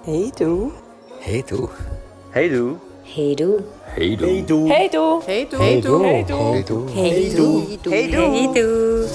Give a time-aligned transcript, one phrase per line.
[0.00, 0.72] Hey du.
[1.20, 1.68] Hey du.
[2.32, 2.78] Hey du.
[3.04, 3.60] Hey du.
[3.94, 4.68] Hey du.
[4.68, 5.20] Hey du.
[5.22, 5.58] Hey du.
[5.58, 5.98] Hey du.
[6.02, 6.24] Hey
[6.64, 6.88] du.
[6.88, 7.76] Hey Hey du.
[7.76, 7.90] du.
[7.90, 8.20] Hey du.
[8.20, 9.08] Hey du.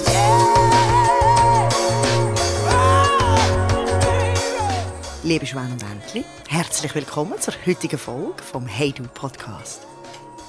[5.24, 9.81] Liebe Schwan und Entli, herzlich willkommen zur heutigen Folge vom Hey Du Podcast.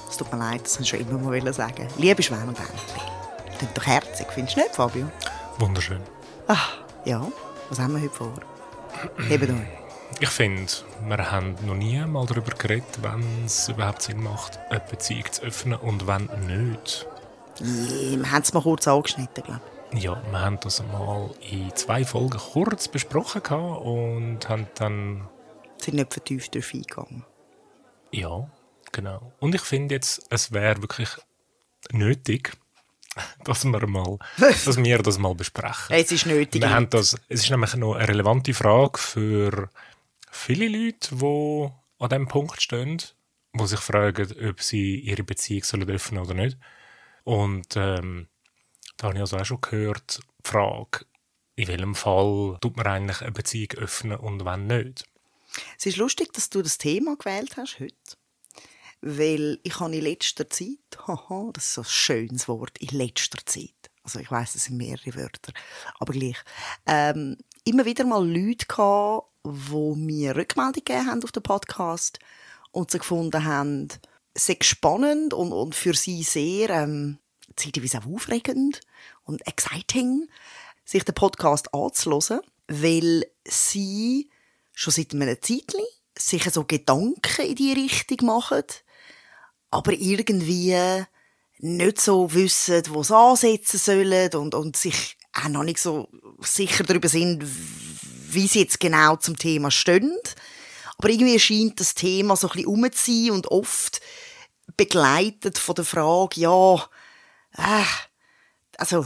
[0.09, 1.85] Es tut mir leid, das ich schon immer mal sagen.
[1.97, 3.01] Liebe Schwan und Entli,
[3.57, 5.07] klingt doch herzig, findest du nicht, Fabio?
[5.57, 5.99] Wunderschön.
[6.47, 7.27] Ach, ja,
[7.69, 8.31] was haben wir heute vor?
[9.27, 9.78] Hebt euch.
[10.19, 10.71] Ich finde,
[11.07, 15.43] wir haben noch nie mal darüber geredet, wenn es überhaupt Sinn macht, eine Beziehung zu
[15.43, 17.05] öffnen und wenn nicht.
[17.59, 19.61] Wir haben es mal kurz angeschnitten, glaube
[19.93, 25.27] Ja, wir haben das mal in zwei Folgen kurz besprochen und haben dann,
[25.77, 25.85] ich.
[25.85, 27.25] Sind nicht vertieft darauf eingegangen.
[28.11, 28.49] ja,
[28.91, 29.31] genau.
[29.39, 31.09] Und ich finde jetzt, es wäre wirklich
[31.91, 32.51] nötig,
[33.45, 35.95] dass wir, mal, dass wir das mal besprechen.
[35.95, 36.61] Es ist nötig.
[36.61, 39.69] Wir haben das, es ist nämlich noch eine relevante Frage für
[40.29, 41.69] viele Leute, die
[41.99, 43.01] an diesem Punkt stehen,
[43.53, 46.57] die sich fragen, ob sie ihre Beziehung sollen öffnen oder nicht.
[47.23, 48.27] Und ähm,
[48.97, 51.05] da habe ich also auch schon gehört, die Frage,
[51.55, 55.05] in welchem Fall tut man eigentlich eine Beziehung öffnen und wann nicht?
[55.77, 57.95] Es ist lustig, dass du das Thema gewählt hast heute.
[59.01, 63.45] Weil ich habe in letzter Zeit, haha, das ist so ein schönes Wort, in letzter
[63.45, 65.53] Zeit, also ich weiß, es sind mehrere Wörter,
[65.99, 66.37] aber gleich,
[66.85, 72.19] ähm, immer wieder mal Leute gehabt, die mir Rückmeldung gegeben haben auf den Podcast
[72.71, 73.87] und sie gefunden haben,
[74.35, 77.17] sehr spannend und, und für sie sehr ähm,
[77.55, 78.81] zeitweise auch aufregend
[79.23, 80.29] und exciting,
[80.85, 84.29] sich den Podcast anzuhören, weil sie
[84.73, 85.85] schon seit einem Zeitchen
[86.17, 88.63] sich so Gedanken in die Richtung machen,
[89.71, 91.03] aber irgendwie
[91.59, 96.09] nicht so wissen, wo sie ansetzen sollen und, und sich auch noch nicht so
[96.39, 97.43] sicher darüber sind,
[98.33, 100.17] wie sie jetzt genau zum Thema stehen.
[100.97, 104.01] Aber irgendwie scheint das Thema so ein bisschen um zu sein und oft
[104.77, 106.75] begleitet von der Frage, ja,
[107.57, 107.85] äh,
[108.77, 109.03] also,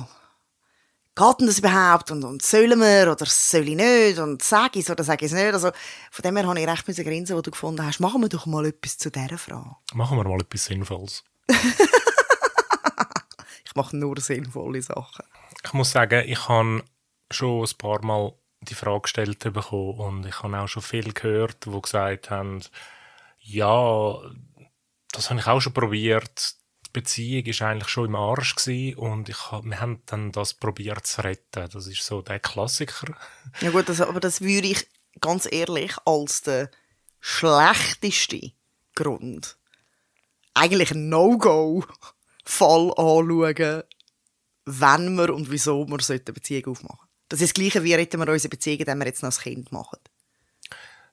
[1.16, 4.86] geht denn das überhaupt und, und sollen wir oder soll ich nicht und sage ich
[4.86, 5.54] es oder sage ich es nicht.
[5.54, 5.72] Also,
[6.12, 8.46] von dem her habe ich recht müssen grinsen, wo du gefunden hast, machen wir doch
[8.46, 9.76] mal etwas zu dieser Frage.
[9.94, 11.24] Machen wir mal etwas Sinnvolles.
[13.74, 15.26] Ich mache nur sinnvolle Sachen.
[15.66, 16.84] Ich muss sagen, ich habe
[17.32, 21.66] schon ein paar Mal die Frage gestellt bekommen und ich habe auch schon viel gehört,
[21.66, 22.62] die gesagt haben,
[23.40, 24.18] ja,
[25.12, 26.56] das habe ich auch schon probiert.
[26.88, 31.06] Die Beziehung ist eigentlich schon im Arsch gewesen und ich wir haben dann das probiert
[31.06, 31.70] zu retten.
[31.72, 33.16] Das ist so der Klassiker.
[33.62, 34.88] Ja gut, das, aber das würde ich
[35.20, 36.70] ganz ehrlich als den
[37.20, 38.54] schlechtesten
[38.96, 39.58] Grund,
[40.54, 43.84] eigentlich ein No-Go-Fall anschauen,
[44.66, 47.03] wenn wir und wieso wir eine Beziehung aufmachen sollten.
[47.34, 49.72] Das ist das Gleiche, wie retten wir unsere Beziehung, wenn wir jetzt noch ein Kind
[49.72, 49.98] machen.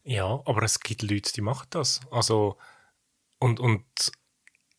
[0.04, 2.02] Ja, aber es gibt Leute, die machen das.
[2.10, 2.58] Also,
[3.38, 3.86] und, und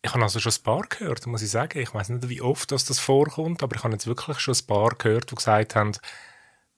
[0.02, 1.80] ich habe also schon ein paar gehört, muss ich sagen.
[1.80, 4.66] Ich weiß nicht, wie oft das, das vorkommt, aber ich habe jetzt wirklich schon ein
[4.68, 5.90] paar gehört, die gesagt haben,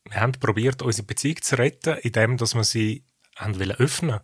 [0.04, 3.04] wir haben probiert, unsere Beziehung zu retten, indem dass wir sie
[3.36, 4.20] haben wollen öffnen.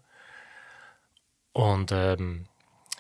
[1.52, 2.48] Und ähm,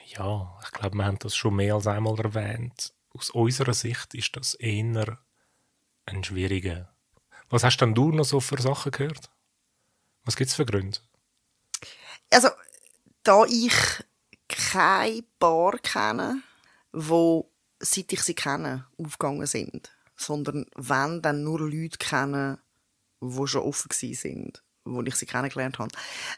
[0.04, 2.92] ja, ich glaube, wir haben das schon mehr als einmal erwähnt.
[3.14, 5.18] Aus unserer Sicht ist das eher
[6.04, 6.92] ein schwieriger.
[7.50, 9.28] Was hast denn du noch so für Sachen gehört?
[10.24, 10.98] Was gibt es für Gründe?
[12.30, 12.48] Also,
[13.24, 13.74] da ich
[14.48, 16.42] kein Paar kenne,
[16.92, 17.50] wo
[17.80, 22.58] seit ich sie kenne, aufgegangen sind, sondern wenn, dann nur Leute kennen,
[23.20, 25.90] die schon offen sind, wo ich sie kennengelernt habe,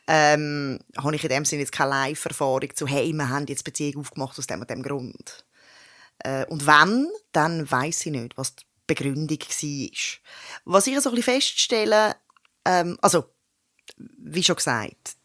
[0.06, 4.00] ähm, habe ich in dem Sinne jetzt keine Live-Erfahrung zu, hey, wir haben jetzt Beziehung
[4.00, 5.44] aufgemacht aus dem und dem Grund.
[6.20, 9.90] Äh, und wenn, dann weiß ich nicht, was die Begründung war.
[10.64, 12.16] Was ich so ein feststelle,
[12.64, 13.24] ähm, also,
[13.96, 15.16] wie schon gesagt,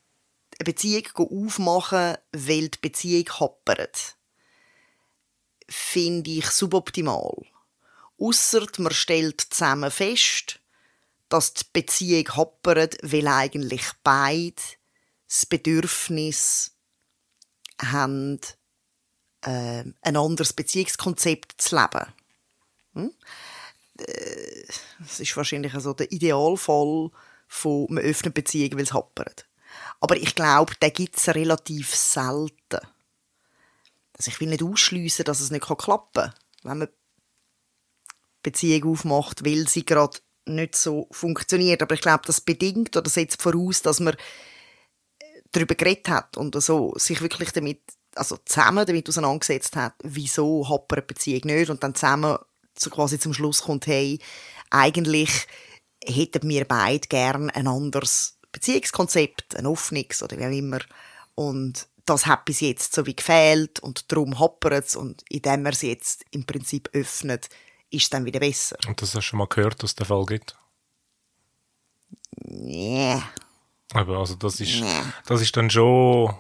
[0.60, 4.16] eine Beziehung aufmachen, weil die Beziehung happert,
[5.70, 7.46] finde ich suboptimal.
[8.20, 10.60] Ausser man stellt zusammen fest,
[11.30, 14.56] dass die Beziehung happert, weil eigentlich beide
[15.28, 16.72] das Bedürfnis
[17.80, 18.40] haben,
[19.42, 22.14] äh, ein anderes Beziehungskonzept zu leben.
[22.94, 23.14] Hm?
[24.00, 24.66] Äh,
[25.00, 27.12] Das ist wahrscheinlich also der Idealfall
[27.48, 29.48] von man öffnet Beziehung, weil es happert.
[30.00, 32.80] Aber ich glaube, den gibt es relativ selten.
[34.18, 36.34] Also ich will nicht ausschliessen, dass es nicht klappen kann,
[36.64, 36.88] wenn man
[38.44, 41.82] Beziehung aufmacht, weil sie gerade nicht so funktioniert.
[41.82, 44.16] Aber ich glaube, das bedingt oder setzt voraus, dass man
[45.52, 47.82] darüber geredet hat und so sich wirklich damit,
[48.16, 52.38] also zusammen damit auseinandergesetzt hat, wieso happert Beziehung nicht und dann zusammen
[52.80, 54.20] so quasi zum Schluss kommt, hey,
[54.70, 55.48] eigentlich
[56.04, 60.80] hätten wir beide gern ein anderes Beziehungskonzept, ein offenes oder wie auch immer.
[61.36, 65.74] Und das hat bis jetzt so wie gefehlt und darum hoppert es und indem er
[65.74, 67.50] es jetzt im Prinzip öffnet,
[67.90, 68.78] ist es dann wieder besser.
[68.88, 70.56] Und das hast du schon mal gehört, dass es den Fall gibt?
[72.44, 73.22] Nee.
[73.94, 75.02] Aber also das ist, Nee.
[75.26, 76.36] das ist dann schon,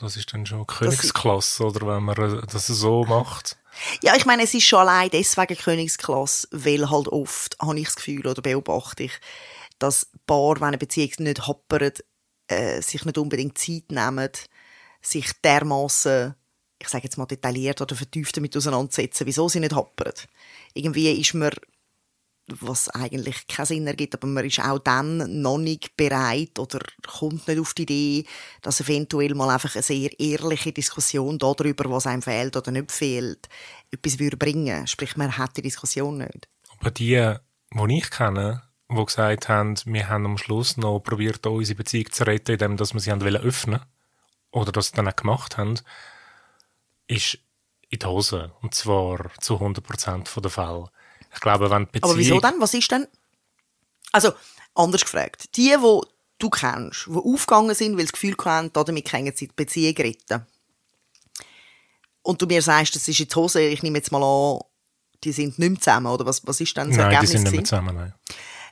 [0.00, 3.56] das ist dann schon Königsklasse, oder wenn man das so macht.
[4.02, 7.96] Ja, ich meine, es ist schon allein deswegen Königsklasse, weil halt oft, habe ich das
[7.96, 9.12] Gefühl oder beobachte ich,
[9.78, 12.04] dass Paar, wenn eine Beziehung nicht hoppert,
[12.48, 14.30] äh, sich nicht unbedingt Zeit nehmen,
[15.00, 16.34] sich dermaßen,
[16.78, 20.28] ich sage jetzt mal detailliert oder vertieft damit auseinandersetzen, wieso sie nicht hoppert.
[20.74, 21.50] Irgendwie ist man,
[22.60, 27.46] was eigentlich keinen Sinn ergibt, aber man ist auch dann noch nicht bereit oder kommt
[27.48, 28.24] nicht auf die Idee,
[28.62, 33.48] dass eventuell mal einfach eine sehr ehrliche Diskussion darüber, was einem fehlt oder nicht fehlt,
[33.90, 34.86] etwas würde bringen.
[34.86, 36.48] Sprich, man hat die Diskussion nicht.
[36.78, 37.34] Aber die,
[37.72, 42.26] die ich kenne, die gesagt haben, wir haben am Schluss noch probiert, unsere Beziehung zu
[42.26, 43.80] retten, indem wir sie haben öffnen
[44.50, 45.78] oder das dann auch gemacht haben,
[47.06, 47.38] ist
[47.88, 48.52] in die Hose.
[48.62, 50.90] Und zwar zu 100% der Fälle.
[51.32, 52.10] Ich glaube, wenn die Beziehung...
[52.10, 52.54] Aber wieso denn?
[52.58, 53.06] Was ist denn?
[54.12, 54.32] Also,
[54.74, 55.56] anders gefragt.
[55.56, 56.00] Die, die
[56.38, 59.96] du kennst, die aufgegangen sind, weil sie das Gefühl hatten, damit können sie die Beziehung
[59.96, 60.46] retten.
[62.22, 64.60] Und du mir sagst, das ist die Hose, ich nehme jetzt mal an,
[65.22, 67.30] die sind nicht mehr zusammen, oder was, was ist dann das Nein, die Ergebnis?
[67.30, 68.14] sind nicht mehr zusammen, nein.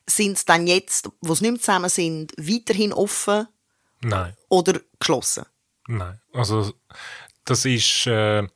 [0.07, 3.47] Sind sie dann jetzt, wo sie nicht mehr zusammen sind, weiterhin offen
[4.01, 5.45] Nein, oder geschlossen?
[5.87, 6.21] nein.
[6.33, 6.73] Also,
[7.45, 8.07] das ist...
[8.07, 8.47] Äh,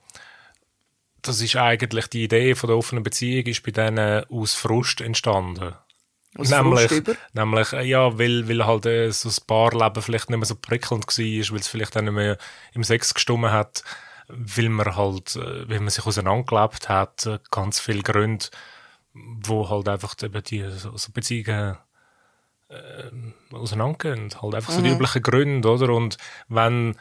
[1.23, 5.73] das ist eigentlich die Idee von der offenen Beziehung ist bei denen aus Frust entstanden.
[6.37, 10.37] Aus nämlich, Frust nämlich äh, ja, weil, weil halt äh, so das Paarleben vielleicht nicht
[10.37, 12.37] mehr so prickelnd war, weil es vielleicht auch nicht mehr
[12.73, 13.83] im Sex gestummen hat,
[14.27, 18.47] weil man halt, äh, weil man sich auseinandergelebt hat, äh, ganz viele Gründe,
[19.13, 21.77] wo halt einfach eben die so, so Beziehungen
[22.69, 24.29] äh, auseinandergehen.
[24.41, 25.93] Halt einfach so die üblichen Gründe, oder?
[25.93, 26.17] Und
[26.49, 26.97] wenn,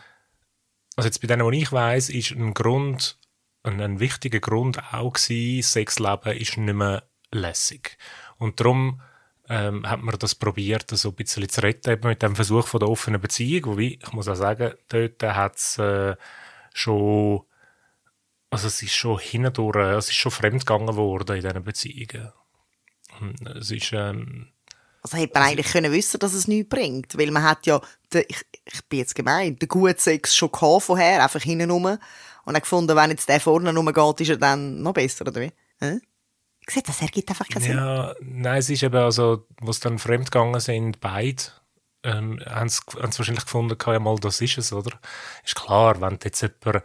[0.97, 3.17] also jetzt bei denen, die ich weiss, ist ein Grund,
[3.63, 7.97] ein, ein wichtiger Grund auch gewesen, Sexleben ist nicht mehr lässig.
[8.39, 9.01] Und darum
[9.49, 12.81] ähm, hat man das probiert, so ein bisschen zu retten, eben mit dem Versuch von
[12.81, 13.73] der offenen Beziehung.
[13.73, 16.17] Wobei, ich muss auch sagen, dort hat es äh,
[16.73, 17.43] schon,
[18.51, 22.33] also es ist schon hindurch, es ist schon fremdgegangen worden in diesen Beziehungen.
[23.21, 24.49] Und Es ist, ähm,
[25.03, 27.19] Also hätte man eigentlich können wissen, dass es nichts bringt.
[27.19, 27.81] Weil man hat ja,
[28.13, 31.99] den, ich, ich bin jetzt gemein, den guten Sex schon gehabt vorher, einfach hinten rum.
[32.45, 35.53] Und hat gefunden, wenn jetzt der vorne rumgeht, ist er dann noch besser, oder wie?
[35.81, 36.01] Hä?
[36.61, 37.77] Ich sehe, das ergibt einfach keinen Sinn.
[37.77, 41.43] Ja, nein, es ist eben, also, wo sie dann fremdgegangen sind, beide,
[42.05, 44.99] ähm, haben sie wahrscheinlich gefunden, ja mal, das ist es, oder?
[45.45, 46.85] Ist klar, wenn jetzt jemand,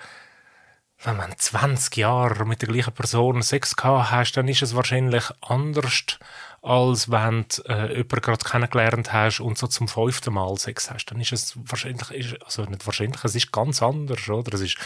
[1.04, 5.26] wenn man 20 Jahre mit der gleichen Person Sex gehabt hast, dann ist es wahrscheinlich
[5.42, 6.18] anders,
[6.64, 11.06] als wenn du äh, jemanden gerade kennengelernt hast und so zum fünften Mal Sex hast.
[11.06, 14.56] Dann ist es wahrscheinlich, ist, also nicht wahrscheinlich, es ist ganz anders, oder?
[14.56, 14.78] Es ist,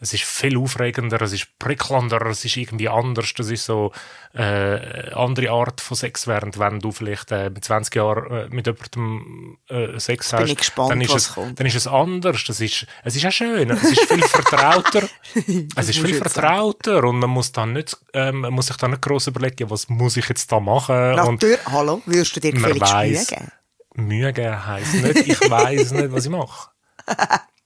[0.00, 3.34] es ist viel aufregender, es ist prickelnder, es ist irgendwie anders.
[3.34, 3.92] Das ist so
[4.32, 8.48] äh, eine andere Art von Sex, während wenn du vielleicht äh, mit 20 Jahren äh,
[8.48, 11.58] mit jemandem äh, Sex bin hast, ich gespannt, dann, ist was es, kommt.
[11.58, 12.44] dann ist es anders.
[12.44, 15.08] Das ist, es ist auch schön, es ist viel vertrauter.
[15.76, 19.02] es ist viel vertrauter und man muss dann nicht, ähm, man muss sich dann nicht
[19.02, 22.94] gross überlegen, was muss ich jetzt da machen und Natürlich, hallo, würdest du dir gefälligst
[22.94, 23.52] Mühe geben?
[23.94, 26.70] Mühe geben heisst nicht, ich weiß nicht, was ich mache.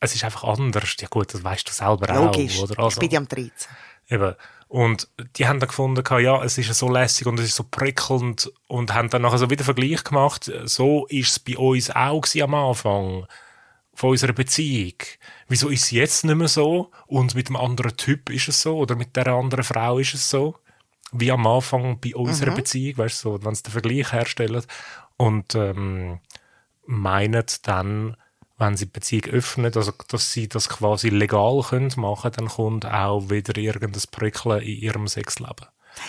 [0.00, 0.96] Es ist einfach anders.
[1.00, 2.72] Ja gut, das weißt du selber Logisch, auch, oder?
[2.72, 3.52] ich Also, bin ja am 13.
[4.08, 4.34] eben.
[4.68, 8.52] Und die haben dann gefunden, ja, es ist so lässig und es ist so prickelnd
[8.66, 10.50] und haben dann nachher so wieder Vergleich gemacht.
[10.64, 13.26] So ist es bei uns auch am Anfang
[13.94, 14.94] von unserer Beziehung.
[15.48, 18.76] Wieso ist es jetzt nicht mehr so und mit dem anderen Typ ist es so
[18.76, 20.56] oder mit der anderen Frau ist es so?
[21.12, 24.62] Wie am Anfang bei unserer Beziehung, weißt du, so, wenn sie den Vergleich herstellen
[25.16, 26.20] und ähm,
[26.84, 28.16] meinen dann,
[28.58, 32.86] wenn sie die Beziehung öffnen, also, dass sie das quasi legal können machen dann kommt
[32.86, 35.66] auch wieder irgendein Prickeln in ihrem Sexleben.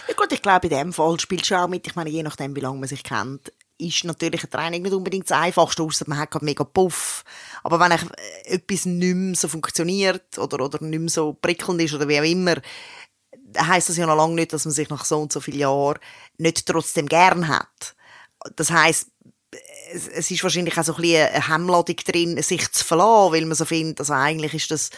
[0.08, 2.56] Ja gut, ich glaube, in dem Fall spielt schon auch mit, ich meine, je nachdem,
[2.56, 6.18] wie lange man sich kennt, ist natürlich ein Training nicht unbedingt das Einfachste, ausser man
[6.18, 7.24] hat gerade mega Puff.
[7.64, 7.98] Aber wenn äh,
[8.44, 12.24] etwas nicht mehr so funktioniert oder, oder nicht mehr so prickelnd ist oder wie auch
[12.24, 12.56] immer,
[13.58, 16.00] heisst das ja noch lange nicht, dass man sich nach so und so vielen Jahren
[16.38, 17.96] nicht trotzdem gern hat.
[18.56, 19.12] Das heisst,
[19.94, 23.56] es, ist wahrscheinlich auch so ein bisschen eine Hemmladung drin, sich zu verlassen, weil man
[23.56, 24.90] so findet, also eigentlich ist das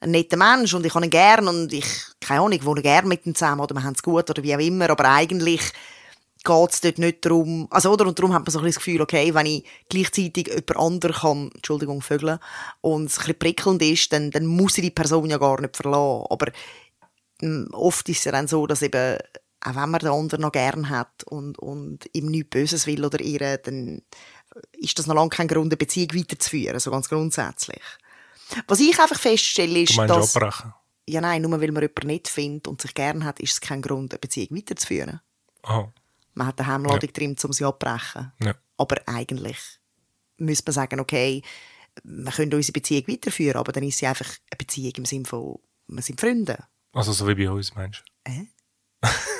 [0.00, 1.86] ein netter Mensch und ich habe ihn gern und ich,
[2.20, 4.60] keine Ahnung, wohne gern mit ihm zusammen oder wir haben es gut oder wie auch
[4.60, 5.60] immer, aber eigentlich
[6.42, 9.02] geht es dort nicht darum, also oder, und darum hat man so ein das Gefühl,
[9.02, 12.38] okay, wenn ich gleichzeitig jemand anderen kann, Entschuldigung, vögeln,
[12.80, 15.76] und es ein bisschen prickelnd ist, dann, dann muss ich die Person ja gar nicht
[15.76, 16.50] verlassen, aber
[17.42, 19.18] ähm, oft ist es dann so, dass eben,
[19.62, 23.20] auch wenn man den anderen noch gern hat und, und ihm nichts Böses will oder
[23.20, 24.02] ihr, dann
[24.72, 27.82] ist das noch lange kein Grund, eine Beziehung weiterzuführen, so ganz grundsätzlich.
[28.66, 30.36] Was ich einfach feststelle, ist, dass...
[30.36, 30.74] abbrechen?
[31.08, 33.82] Ja, nein, nur weil man jemanden nicht findet und sich gern hat, ist es kein
[33.82, 35.20] Grund, eine Beziehung weiterzuführen.
[35.62, 35.92] Aha.
[36.34, 38.32] Man hat eine Heimladung drin, um sie abbrechen.
[38.40, 38.54] Ja.
[38.76, 39.58] Aber eigentlich
[40.36, 41.42] müsste man sagen, okay,
[42.04, 45.58] wir können unsere Beziehung weiterführen, aber dann ist sie einfach eine Beziehung im Sinne von,
[45.88, 46.64] wir sind Freunde.
[46.92, 48.46] Also so wie bei uns, meinst du?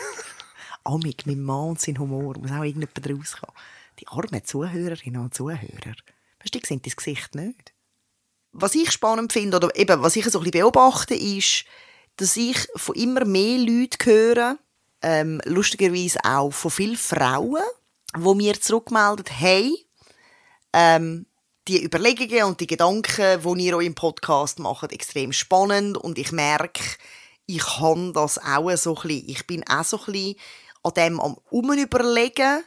[0.85, 3.57] Amig, mein Mann und sein Humor, muss auch irgendjemand rauskommen.
[3.99, 5.95] Die armen Zuhörerinnen und Zuhörer.
[6.41, 7.75] Weißt die sehen dein Gesicht nicht.
[8.53, 11.65] Was ich spannend finde, oder eben, was ich so ein bisschen beobachte, ist,
[12.17, 14.59] dass ich von immer mehr Leuten höre,
[15.03, 17.63] ähm, lustigerweise auch von vielen Frauen,
[18.17, 19.87] die mir zurückmelden, hey,
[20.73, 21.27] ähm,
[21.69, 26.33] die Überlegungen und die Gedanken, die ihr euch im Podcast macht, extrem spannend und ich
[26.33, 26.83] merke,
[27.47, 30.37] ich kann das auch so ein bisschen, ich bin auch so ein bisschen
[30.83, 32.65] an dem am Umüberlegen,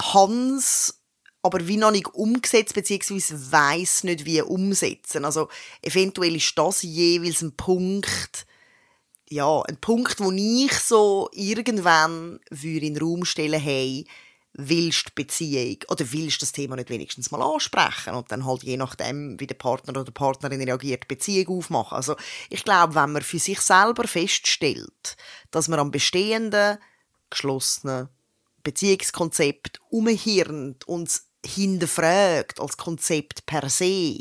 [0.00, 1.04] Hans
[1.44, 5.26] aber wie noch nicht umgesetzt, beziehungsweise weiss nicht, wie umsetzen.
[5.26, 5.50] Also
[5.82, 8.46] eventuell ist das jeweils ein Punkt,
[9.28, 14.06] ja, ein Punkt, wo ich so irgendwann würde in den Raum stellen, hey,
[14.54, 19.38] willst Beziehung oder willst das Thema nicht wenigstens mal ansprechen und dann halt je nachdem,
[19.40, 21.96] wie der Partner oder die Partnerin reagiert, Beziehung aufmachen.
[21.96, 22.16] Also
[22.50, 25.16] ich glaube, wenn man für sich selber feststellt,
[25.50, 26.78] dass man am bestehenden,
[27.30, 28.08] geschlossenen
[28.62, 31.10] Beziehungskonzept umhirnt und
[31.44, 34.20] hinterfragt als Konzept per se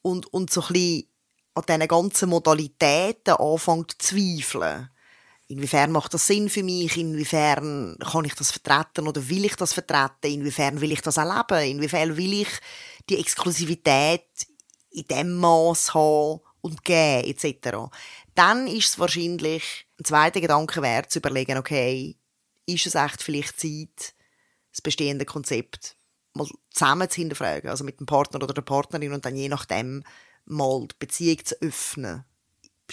[0.00, 1.08] und, und so ein bisschen
[1.54, 4.88] an diesen ganzen Modalitäten anfängt zu zweifeln.
[5.52, 6.96] Inwiefern macht das Sinn für mich?
[6.96, 10.32] Inwiefern kann ich das vertreten oder will ich das vertreten?
[10.32, 11.76] Inwiefern will ich das erleben?
[11.76, 12.48] Inwiefern will ich
[13.10, 14.26] die Exklusivität
[14.90, 17.92] in dem Maß haben und geben etc.
[18.34, 22.16] Dann ist es wahrscheinlich ein zweiter Gedanke wert, zu überlegen, okay,
[22.64, 24.14] ist es echt vielleicht Zeit,
[24.70, 25.96] das bestehende Konzept
[26.32, 30.02] mal zusammen zu hinterfragen, also mit dem Partner oder der Partnerin und dann je nachdem
[30.46, 32.24] mal die Beziehung zu öffnen.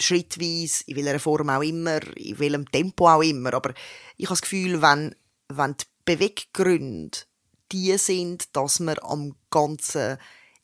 [0.00, 3.54] Schrittweise, in welcher Form auch immer, in welchem Tempo auch immer.
[3.54, 3.72] Aber
[4.16, 5.14] ich habe das Gefühl, wenn,
[5.48, 7.18] wenn die Beweggründe
[7.72, 10.18] die sind, dass man am ganzen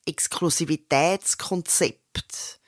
[0.07, 2.61] Exklusivitätskonzept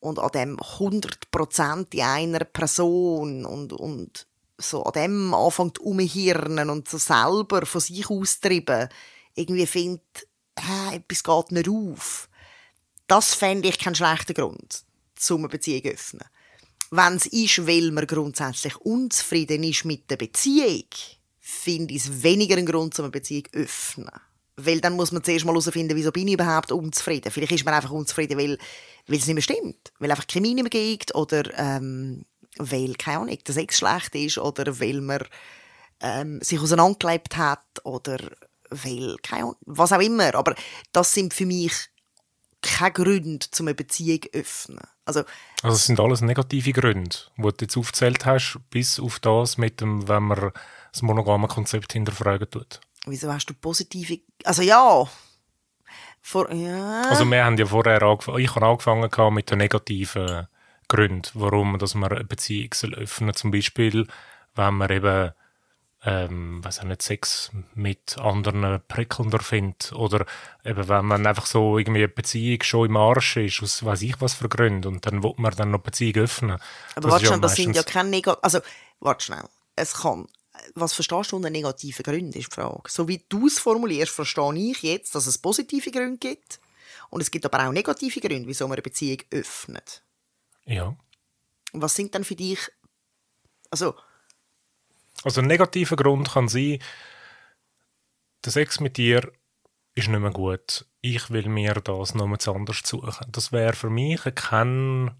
[0.00, 4.26] und an dem 100% in einer Person und, und
[4.58, 8.88] so an dem anfängt umhirnen und so selber von sich austreiben,
[9.34, 12.28] irgendwie findet, äh, etwas geht nicht auf.
[13.06, 14.83] Das fände ich keinen schlechten Grund,
[15.30, 16.24] um eine Beziehung öffnen.
[16.90, 20.84] Wenn es ist, weil man grundsätzlich unzufrieden ist mit der Beziehung,
[21.40, 24.10] finde ich es weniger ein Grund, um eine Beziehung zu öffnen.
[24.56, 27.32] Weil dann muss man zuerst mal herausfinden, wieso bin ich überhaupt unzufrieden.
[27.32, 28.58] Vielleicht ist man einfach unzufrieden, weil,
[29.08, 29.92] weil es nicht mehr stimmt.
[29.98, 32.24] Weil einfach Chemie nicht mehr geht oder ähm,
[32.56, 35.24] weil, keine Ahnung, der Sex schlecht ist oder weil man
[36.00, 38.18] ähm, sich auseinandergelebt hat oder
[38.70, 40.34] weil, keine Ahnung, was auch immer.
[40.34, 40.54] Aber
[40.92, 41.72] das sind für mich
[42.62, 44.80] keine Gründe, um eine Beziehung zu öffnen.
[45.04, 45.22] Also,
[45.62, 49.80] Also es sind alles negative Gründe, die du jetzt aufgezählt hast, bis auf das mit
[49.80, 50.52] dem, wenn man
[50.92, 52.80] das monogame Konzept hinterfragen tut.
[53.06, 54.20] wieso hast du positive...
[54.44, 55.06] Also ja...
[56.26, 57.02] Vor, ja.
[57.02, 60.48] Also wir haben ja vorher angefangen, ich habe angefangen mit den negativen
[60.88, 64.06] Gründen, warum dass man eine Beziehung soll öffnen Zum Beispiel,
[64.54, 65.32] wenn man eben
[66.04, 70.26] ähm, weiß auch nicht, Sex mit anderen prickelnder findet oder
[70.64, 74.20] eben wenn man einfach so irgendwie eine Beziehung schon im Arsch ist, aus weiß ich
[74.20, 76.58] was für Gründen und dann will man dann noch Beziehung öffnen.
[76.94, 78.42] Aber warte schnell, das sind ja keine negativ...
[78.42, 78.60] Also,
[79.00, 79.44] warte schnell.
[79.76, 80.26] Es kann...
[80.74, 82.82] Was verstehst du unter negativen Gründen, ist die Frage.
[82.88, 86.60] So wie du es formulierst, verstehe ich jetzt, dass es positive Gründe gibt.
[87.10, 90.02] Und es gibt aber auch negative Gründe, wieso man eine Beziehung öffnet.
[90.64, 90.96] Ja.
[91.72, 92.58] Und was sind dann für dich...
[93.70, 93.94] Also,
[95.24, 96.78] Also ein negativer Grund kann sein,
[98.44, 99.32] der Sex mit dir
[99.94, 100.86] ist nicht mehr gut.
[101.00, 103.26] Ich will mir das noch zu anders suchen.
[103.30, 105.10] Das wäre für mich kein...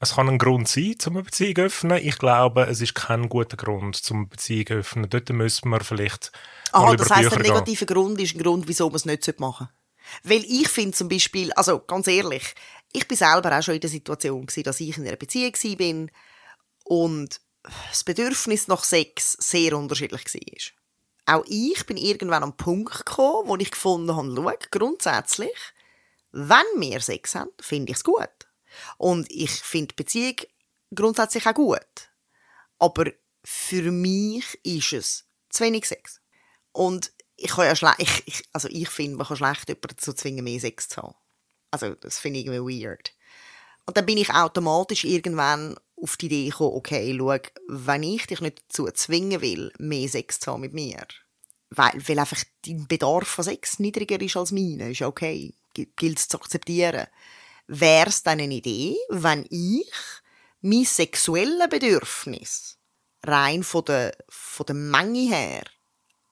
[0.00, 1.98] Es kann ein Grund sein, um eine Beziehung zu öffnen.
[2.04, 5.08] Ich glaube, es ist kein guter Grund, um eine Beziehung zu öffnen.
[5.08, 6.32] Dort müssen wir vielleicht
[6.72, 7.52] Aha, mal das heisst, Bücher ein gehen.
[7.54, 9.74] negativer Grund ist ein Grund, wieso man es nicht machen sollte.
[10.24, 12.54] Weil ich finde zum Beispiel, also ganz ehrlich,
[12.92, 16.10] ich bin selber auch schon in der Situation gewesen, dass ich in einer Beziehung bin
[16.84, 17.40] und
[17.88, 21.36] das Bedürfnis nach Sex sehr unterschiedlich war.
[21.36, 25.56] Auch ich bin irgendwann am Punkt gekommen, wo ich gefunden habe, schau, grundsätzlich,
[26.32, 28.28] wenn wir Sex haben, finde ich es gut.
[28.98, 30.36] Und ich finde Beziehung
[30.94, 32.10] grundsätzlich auch gut.
[32.78, 33.10] Aber
[33.42, 36.20] für mich ist es zu wenig Sex.
[36.72, 40.60] Und ich ja ich, ich, also ich finde, man kann schlecht jemanden dazu zwingen, mehr
[40.60, 41.14] Sex zu haben.
[41.70, 43.12] Also das finde ich irgendwie weird.
[43.86, 48.40] Und dann bin ich automatisch irgendwann auf die Idee gekommen, okay, schau, wenn ich dich
[48.42, 51.06] nicht dazu zwingen will, mehr Sex zu haben mit mir,
[51.70, 56.28] weil, weil einfach dein Bedarf an Sex niedriger ist als meine, ist okay, gilt es
[56.28, 57.06] zu akzeptieren.
[57.66, 59.90] Wäre es dann eine Idee, wenn ich
[60.60, 62.76] mein sexuelles Bedürfnis
[63.22, 65.64] rein von der, von der Menge her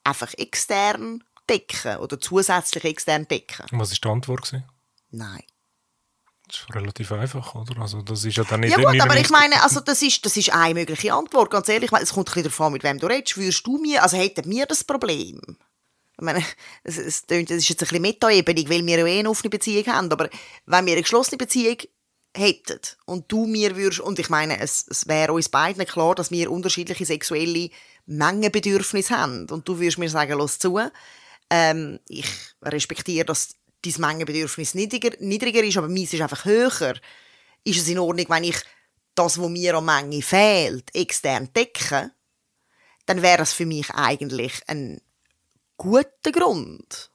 [0.05, 3.67] einfach extern decken oder zusätzlich extern decken?
[3.71, 4.43] Was war die Antwort?
[4.43, 4.65] Gewesen?
[5.11, 5.45] Nein.
[6.53, 7.81] Das ist relativ einfach, oder?
[7.81, 10.25] Also das ist ja dann nicht Ja gut, aber 99 ich meine, also das ist,
[10.27, 11.51] das ist eine mögliche Antwort.
[11.51, 13.39] Ganz ehrlich, es kommt ein bisschen an, mit wem du redest.
[13.39, 15.41] Würdest du mir, also hätten wir das Problem?
[16.19, 16.45] Ich meine,
[16.85, 19.87] es, es, das ist jetzt ein bisschen Meta-Ebene, weil wir ja eh eine offene Beziehung
[19.87, 20.29] haben, aber
[20.67, 21.79] wenn wir eine geschlossene Beziehung
[22.37, 26.31] hätten und du mir würdest, und ich meine, es, es wäre uns beiden klar, dass
[26.31, 27.71] wir unterschiedliche sexuelle
[28.05, 30.79] Mengenbedürfnisse haben und du würdest mir sagen, los zu,
[31.51, 32.27] ähm, ich
[32.63, 36.95] respektiere, dass dein Mengenbedürfnis niedriger, niedriger ist, aber meins ist einfach höher.
[37.65, 38.57] Ist es in Ordnung, wenn ich
[39.15, 42.13] das, was mir an Menge fehlt, extern decke?
[43.07, 45.01] Dann wäre es für mich eigentlich ein
[45.77, 47.11] guter Grund,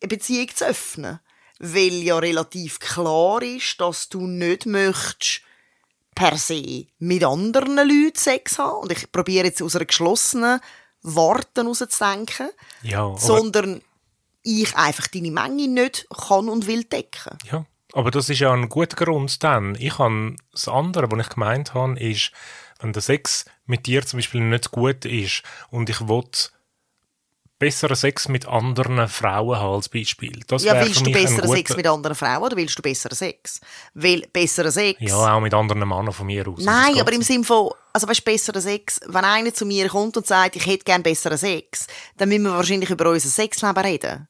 [0.00, 1.20] eine Beziehung zu öffnen.
[1.62, 5.42] Weil ja relativ klar ist, dass du nicht möchtest,
[6.14, 8.82] per se mit anderen Leuten Sex haben.
[8.82, 10.60] Und ich probiere jetzt aus einer geschlossenen
[11.02, 12.50] Worten herauszudenken.
[12.82, 13.82] Ja, Sondern
[14.42, 17.36] ich einfach deine Menge nicht kann und will decken.
[17.50, 19.74] ja, aber das ist ja ein guter Grund dann.
[19.78, 22.30] Ich habe das andere, was ich gemeint habe, ist,
[22.80, 26.24] wenn der Sex mit dir zum Beispiel nicht gut ist und ich will
[27.58, 30.40] besseren Sex mit anderen Frauen haben als Beispiel.
[30.46, 33.60] Das Ja, willst du besseren guter- Sex mit anderen Frauen oder willst du besseren Sex?
[33.92, 34.98] Weil besseren Sex...
[35.02, 36.64] Ja, auch mit anderen Männern von mir aus.
[36.64, 40.16] Nein, aber im geht Sinn von, also weißt, besseren Sex, wenn einer zu mir kommt
[40.16, 44.26] und sagt, ich hätte gern besseren Sex, dann müssen wir wahrscheinlich über unser Sexleben reden.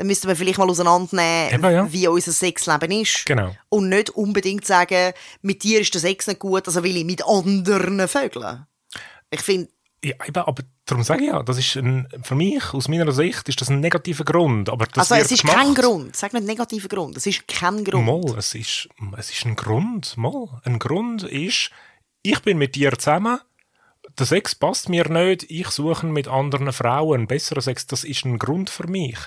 [0.00, 1.92] Dann müssten wir vielleicht mal auseinandernehmen, Eben, ja.
[1.92, 3.26] wie unser Sexleben ist.
[3.26, 3.54] Genau.
[3.68, 7.22] Und nicht unbedingt sagen, mit dir ist der Sex nicht gut, also will ich mit
[7.22, 8.64] anderen Vögeln.
[9.28, 9.68] Ich finde,
[10.02, 13.46] Ja, eben, aber darum sage ich ja, das ist ein, für mich, aus meiner Sicht,
[13.50, 14.70] ist das ein negativer Grund.
[14.70, 15.58] Aber das also es ist gemacht.
[15.58, 16.16] kein Grund.
[16.16, 17.18] Sag nicht negativer Grund.
[17.18, 18.06] Es ist kein Grund.
[18.06, 20.16] Mal, es ist, es ist ein Grund.
[20.16, 20.62] Mal.
[20.64, 21.72] Ein Grund ist,
[22.22, 23.38] ich bin mit dir zusammen,
[24.18, 27.86] der Sex passt mir nicht, ich suche mit anderen Frauen einen besseren Sex.
[27.86, 29.18] Das ist ein Grund für mich.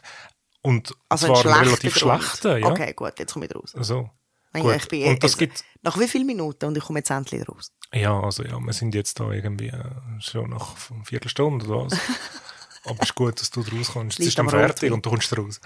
[0.63, 2.23] Und Also zwar schlechter ein relativ Grund.
[2.23, 2.57] schlechter.
[2.57, 2.67] Ja.
[2.71, 3.73] Okay, gut, jetzt komme ich raus.
[3.79, 4.09] So.
[4.53, 4.75] Gut.
[4.75, 6.65] ich bin, Und das es- gibt, Nach wie vielen Minuten?
[6.65, 7.71] Und ich komme jetzt endlich raus.
[7.93, 9.83] ja, also ja, wir sind jetzt da irgendwie äh,
[10.19, 11.93] schon nach einer Viertelstunde oder was.
[12.85, 14.19] aber es ist gut, dass du da rauskommst.
[14.19, 15.59] Es ist dann fertig und du kommst raus.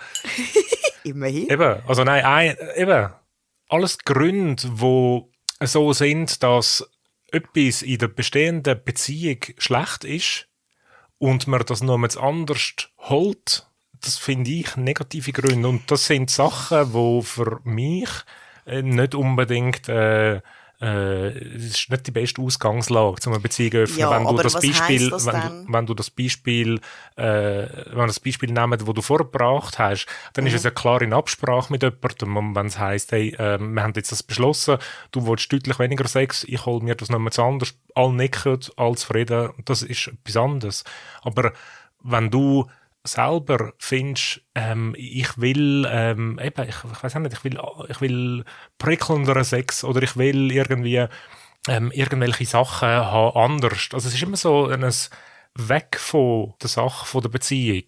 [1.04, 1.50] Immerhin.
[1.50, 3.10] Eben, also nein, ein, eben,
[3.70, 5.32] alles Gründe, wo
[5.62, 6.90] so sind, dass
[7.32, 10.48] etwas in der bestehenden Beziehung schlecht ist
[11.18, 13.67] und man das mal anders holt,
[14.02, 15.68] das finde ich negative Gründe.
[15.68, 18.10] Und das sind Sachen, wo für mich
[18.66, 20.42] äh, nicht unbedingt äh,
[20.80, 23.98] äh, es ist nicht die beste Ausgangslage, um eine Beziehung zu öffnen.
[24.00, 25.66] Ja, wenn du aber das was Beispiel, heisst das wenn, dann?
[25.66, 26.80] du, wenn du das Beispiel,
[27.16, 30.50] äh, wenn wir das Beispiel nehmen, wo du vorgebracht hast, dann Mhm.
[30.50, 32.38] ist es ja klar in Absprache mit jemandem.
[32.38, 34.78] Und wenn es heisst, hey, äh, wir haben jetzt das beschlossen,
[35.12, 39.50] du willst deutlich weniger Sex, ich hole mir das nochmal anders, alle nicken, alle zufrieden,
[39.66, 40.84] das ist etwas anderes.
[41.24, 41.54] Aber
[42.04, 42.68] wenn du
[43.08, 48.44] selber findest, ähm, ich will, ähm, eben, ich, ich weiß nicht, ich will, ich will
[48.78, 51.08] prickelnderen Sex oder ich will irgendwie
[51.68, 53.90] ähm, irgendwelche Sachen haben anders.
[53.94, 54.84] Also es ist immer so ein
[55.56, 57.86] Weg von der Sache, von der Beziehung.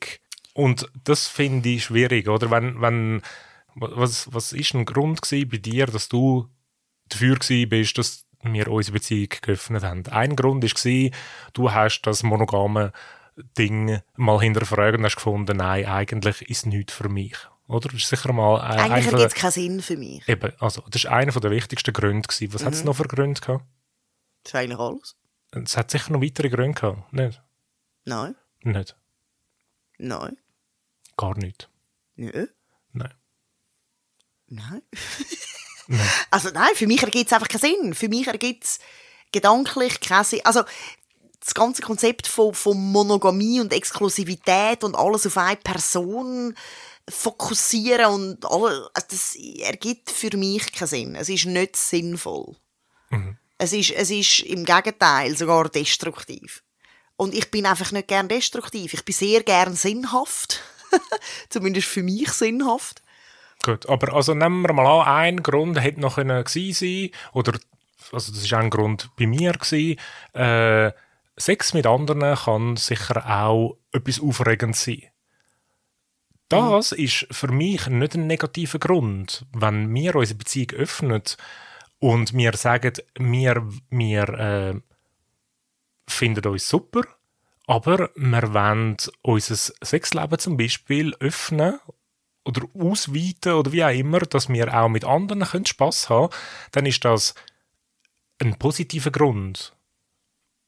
[0.53, 2.51] Und das finde ich schwierig, oder?
[2.51, 3.21] Wenn, wenn,
[3.75, 6.49] was, was ist ein Grund bei dir, dass du
[7.07, 10.05] dafür bist, dass wir unsere Beziehung geöffnet haben?
[10.07, 11.11] Ein Grund war,
[11.53, 12.91] du hast das monogame
[13.57, 17.35] Ding mal hinterfragt und hast gefunden, nein, eigentlich ist es nichts für mich.
[17.67, 17.89] Oder?
[17.89, 20.27] Das ist sicher mal äh, Eigentlich ergibt es keinen Sinn für mich.
[20.27, 22.27] Eben, also, das ist einer der wichtigsten Gründe.
[22.27, 22.53] Gewesen.
[22.53, 23.63] Was hat es noch für Gründe gehabt?
[24.43, 25.15] Das ist eigentlich alles.
[25.51, 27.13] Es hat sicher noch weitere Gründe gehabt.
[27.13, 27.41] Nicht?
[28.05, 28.35] Nein.
[28.63, 28.95] Nicht.
[29.99, 30.37] Nein.
[31.15, 31.69] Gar nicht.
[32.15, 32.47] Nö.
[32.93, 33.13] Nein.
[34.47, 34.81] Nein.
[34.81, 34.81] Nein.
[36.29, 37.93] Also nein, für mich ergibt es einfach keinen Sinn.
[37.95, 38.79] Für mich ergibt es
[39.31, 40.41] gedanklich keinen Sinn.
[40.43, 40.63] Also
[41.39, 46.55] das ganze Konzept von, von Monogamie und Exklusivität und alles auf eine Person
[47.07, 51.15] fokussieren und alle, also das ergibt für mich keinen Sinn.
[51.15, 52.55] Es ist nicht sinnvoll.
[53.57, 56.63] Es, ist, es ist im Gegenteil sogar destruktiv.
[57.17, 58.93] Und ich bin einfach nicht gern destruktiv.
[58.93, 60.61] Ich bin sehr gern sinnhaft.
[61.49, 63.01] Zumindest für mich sinnhaft.
[63.63, 67.59] Gut, aber also nehmen wir mal an, ein Grund hätte noch können gewesen sein oder
[68.11, 69.99] also das ist ein Grund bei mir gewesen,
[70.33, 70.91] äh,
[71.39, 75.03] Sex mit anderen kann sicher auch etwas Aufregendes sein.
[76.49, 81.21] Das ist für mich nicht ein negativer Grund, wenn wir unsere Beziehung öffnen
[81.99, 84.81] und wir sagen, wir, wir äh,
[86.07, 87.03] finden uns super,
[87.67, 91.79] aber wir wollen unser Sexleben zum Beispiel öffnen
[92.45, 96.85] oder ausweiten oder wie auch immer, dass wir auch mit anderen Spass haben können, dann
[96.87, 97.35] ist das
[98.39, 99.75] ein positiver Grund.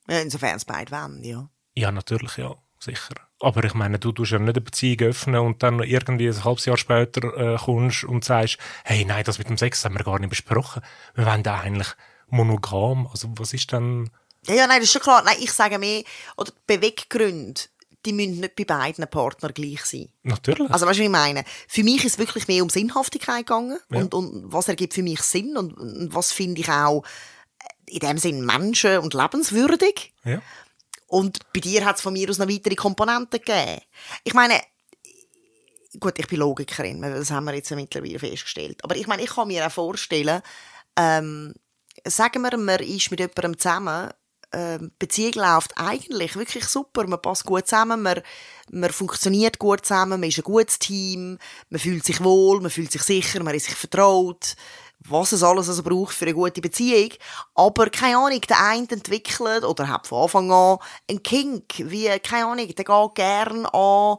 [0.09, 1.49] Ja, insofern es beide wollen, ja.
[1.75, 3.15] Ja, natürlich, ja, sicher.
[3.39, 6.65] Aber ich meine, du tust ja nicht eine Beziehung öffnen und dann irgendwie ein halbes
[6.65, 10.19] Jahr später äh, kommst und sagst, hey, nein, das mit dem Sex haben wir gar
[10.19, 10.81] nicht besprochen.
[11.15, 11.87] Wir wollen da eigentlich
[12.27, 13.07] monogam.
[13.07, 14.09] Also was ist dann...
[14.47, 15.23] Ja, ja, nein, das ist schon klar.
[15.23, 16.03] Nein, ich sage mehr,
[16.37, 17.61] oder die Beweggründe,
[18.05, 20.09] die müssen nicht bei beiden Partnern gleich sein.
[20.23, 20.69] Natürlich.
[20.71, 21.43] Also weißt du, was ich meine?
[21.67, 23.99] Für mich ist es wirklich mehr um Sinnhaftigkeit gegangen Ja.
[23.99, 27.03] und, und was ergibt für mich Sinn und, und was finde ich auch
[27.91, 30.13] in dem Sinn Menschen- und lebenswürdig.
[30.23, 30.41] ja.
[31.08, 33.82] Und bei dir hat es von mir aus noch weitere Komponenten gegeben.
[34.23, 34.62] Ich meine,
[35.99, 38.82] gut, ich bin Logikerin, das haben wir jetzt mittlerweile festgestellt.
[38.86, 40.41] Aber ich meine, ich kann mir auch vorstellen,
[40.95, 41.54] ähm,
[42.08, 44.10] sagen wir, man ist mit jemandem zusammen,
[44.54, 48.21] ähm, die Beziehung läuft eigentlich wirklich super, man passt gut zusammen, man,
[48.71, 52.91] man funktioniert gut zusammen, man ist ein gutes Team, man fühlt sich wohl, man fühlt
[52.91, 54.56] sich sicher, man ist sich vertraut,
[55.07, 57.09] was es alles also braucht für eine gute Beziehung.
[57.55, 60.77] Aber, keine Ahnung, der eine entwickelt oder hat von Anfang an
[61.09, 64.17] einen Kink, wie, keine Ahnung, der geht gern an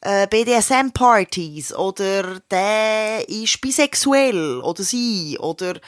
[0.00, 5.80] äh, BDSM-Partys oder der ist bisexuell oder sie oder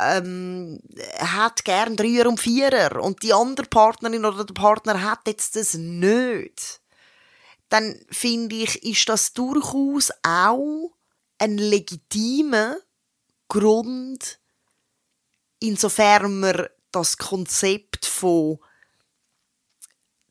[0.00, 0.80] ähm,
[1.18, 5.74] hat gern Dreier und Vierer und die andere Partnerin oder der Partner hat jetzt das
[5.74, 6.80] nicht,
[7.68, 10.90] dann finde ich, ist das durchaus auch
[11.38, 12.76] ein legitimer
[13.50, 14.38] Grund,
[15.58, 18.58] insofern man das Konzept von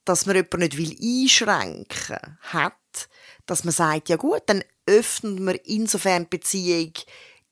[0.09, 2.73] dass man jemanden nicht will einschränken hat,
[3.45, 6.93] dass man sagt, ja gut, dann öffnet man insofern die Beziehung,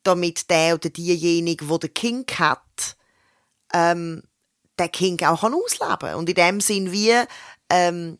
[0.01, 2.97] damit der oder diejenige, der den Kink hat,
[3.73, 4.23] ähm,
[4.80, 6.15] den Kink auch kann ausleben kann.
[6.15, 7.13] Und in dem Sinn wie
[7.69, 8.17] ähm,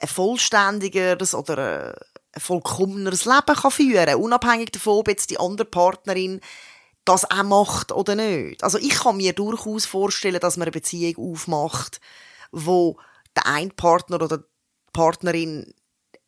[0.00, 1.94] ein vollständigeres oder
[2.32, 6.40] ein vollkommeneres Leben kann führen unabhängig davon, ob jetzt die andere Partnerin
[7.08, 8.62] das auch macht oder nicht.
[8.62, 12.00] Also ich kann mir durchaus vorstellen, dass man eine Beziehung aufmacht,
[12.52, 12.98] wo
[13.34, 14.44] der ein Partner oder die
[14.92, 15.74] Partnerin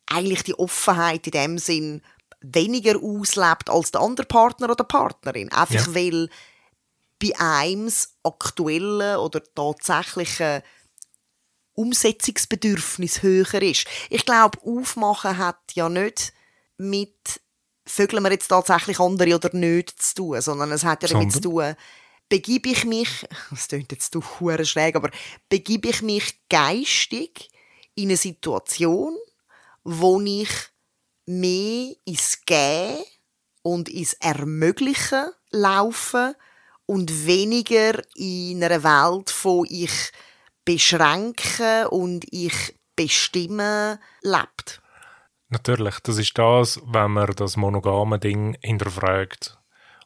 [0.07, 2.01] eigentlich die Offenheit in dem Sinn
[2.41, 5.51] weniger auslebt als der andere Partner oder Partnerin.
[5.51, 5.95] Einfach Ja.
[5.95, 6.29] weil
[7.21, 7.91] bei einem
[8.23, 10.63] aktuelle oder tatsächliche
[11.73, 13.85] Umsetzungsbedürfnis höher ist.
[14.09, 16.33] Ich glaube, Aufmachen hat ja nicht
[16.77, 17.40] mit
[17.91, 21.41] vögeln wir jetzt tatsächlich andere oder nicht zu tun, sondern es hat ja damit zu
[21.41, 21.75] tun,
[22.29, 25.11] begib ich mich, das klingt jetzt doch schräg, aber
[25.49, 27.49] begib ich mich geistig
[27.95, 29.15] in eine Situation,
[29.83, 30.49] wo ich
[31.25, 33.03] mehr ins Gehen
[33.61, 36.35] und ins Ermöglichen laufe
[36.85, 40.11] und weniger in einer Welt von ich
[40.65, 44.80] beschränken und ich bestimmen lebt.
[45.51, 49.57] Natürlich, das ist das, wenn man das monogame Ding hinterfragt.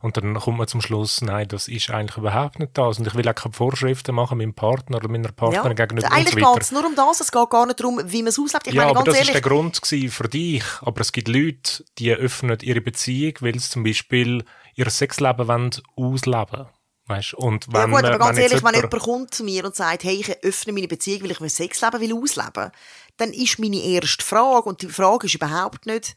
[0.01, 2.99] Und dann kommt man zum Schluss, nein, das ist eigentlich überhaupt nicht das.
[2.99, 6.36] Und ich will auch keine Vorschriften machen meinem Partner oder meiner Partnerin gegenüber und Eigentlich
[6.36, 8.67] geht es nur um das, es geht gar nicht darum, wie man es auslebt.
[8.67, 10.63] Ich ja, meine, aber das ehrlich, ist der Grund für dich.
[10.81, 15.71] Aber es gibt Leute, die öffnen ihre Beziehung, weil sie zum Beispiel ihr Sexleben wollen
[15.95, 16.67] ausleben
[17.07, 17.33] weißt?
[17.35, 20.03] Und ja wenn, gut, aber ganz ehrlich, wenn jemand- jemand kommt zu mir und sagt,
[20.03, 22.71] hey, ich öffne meine Beziehung, weil ich mein Sexleben will ausleben,
[23.17, 26.15] dann ist meine erste Frage, und die Frage ist überhaupt nicht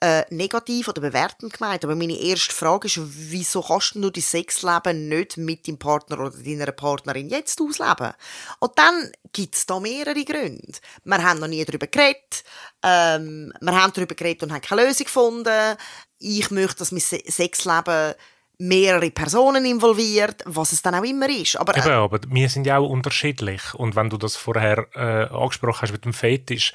[0.00, 5.08] äh, negativ oder bewertend gemeint, aber meine erste Frage ist, wieso kannst du dein Sexleben
[5.08, 8.12] nicht mit deinem Partner oder deiner Partnerin jetzt ausleben?
[8.58, 10.78] Und dann gibt es da mehrere Gründe.
[11.04, 12.44] Wir haben noch nie darüber geredet,
[12.82, 15.76] ähm, wir haben darüber geredet und haben keine Lösung gefunden.
[16.18, 18.14] Ich möchte, dass mein Se Sexleben
[18.58, 21.56] mehrere Personen involviert, was es dann auch immer ist.
[21.56, 23.74] Aber, Eben, äh, aber wir sind ja auch unterschiedlich.
[23.74, 26.72] Und wenn du das vorher äh, angesprochen hast mit dem Fetisch,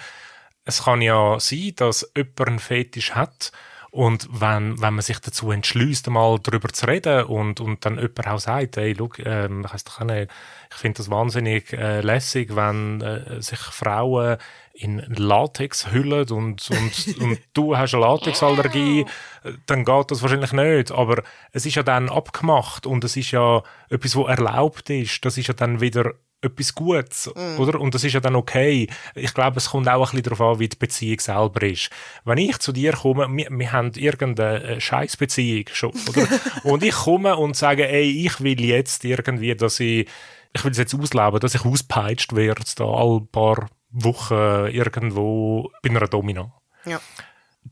[0.65, 3.51] es kann ja sein, dass jemand einen Fetisch hat
[3.91, 8.27] und wenn, wenn man sich dazu entschließt, mal darüber zu reden und, und dann jemand
[8.27, 10.31] auch sagt, hey, schau, ähm, ich, doch nicht,
[10.71, 14.37] ich finde das wahnsinnig äh, lässig, wenn äh, sich Frauen
[14.73, 19.05] in Latex hüllen und, und, und du hast eine Latexallergie,
[19.43, 20.91] äh, dann geht das wahrscheinlich nicht.
[20.91, 25.25] Aber es ist ja dann abgemacht und es ist ja etwas, was erlaubt ist.
[25.25, 27.79] Das ist ja dann wieder etwas Gutes, oder?
[27.79, 28.87] Und das ist ja dann okay.
[29.15, 31.89] Ich glaube, es kommt auch ein bisschen darauf an, wie die Beziehung selber ist.
[32.23, 36.27] Wenn ich zu dir komme, wir, wir haben irgendeine Scheißbeziehung schon, oder?
[36.63, 40.07] und ich komme und sage, ey, ich will jetzt irgendwie, dass ich,
[40.53, 45.89] ich will es jetzt ausleben, dass ich auspeitscht werde, da alle paar Wochen irgendwo bei
[45.89, 46.53] einer Domino
[46.85, 47.01] ja.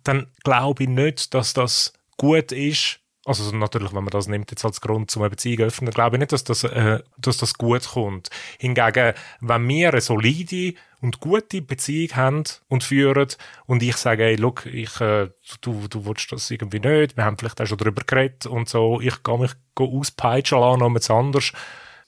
[0.04, 4.64] dann glaube ich nicht, dass das gut ist Also natürlich, wenn man das nimmt jetzt
[4.64, 8.30] als Grund zum Beziehung öffnen, glaube ich nicht, dass das, äh, dass das gut kommt.
[8.58, 13.28] Hingegen, wenn wir eine solide und gute Beziehung haben und führen
[13.66, 17.38] und ich sage, hey, look, ich, äh, du, du willst das irgendwie nicht, wir haben
[17.38, 21.52] vielleicht auch schon darüber geredet und so, ich gehe mich auspeitschen lassen, noch etwas anderes,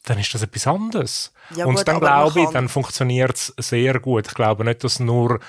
[0.05, 1.33] dann ist das etwas anderes.
[1.53, 4.27] Ja, und gut, dann glaube ich, dann funktioniert es sehr gut.
[4.27, 5.41] Ich glaube nicht, dass nur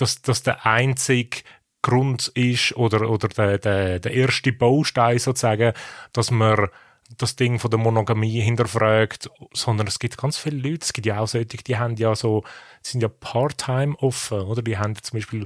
[0.00, 1.42] dass, dass der einzige
[1.82, 5.72] Grund ist oder, oder der, der, der erste Baustein sozusagen,
[6.12, 6.68] dass man
[7.16, 11.20] das Ding von der Monogamie hinterfragt, sondern es gibt ganz viele Leute, es gibt ja
[11.20, 12.44] auch solche, die haben ja so,
[12.82, 14.60] sind ja Part-Time offen, oder?
[14.60, 15.44] Die haben zum Beispiel,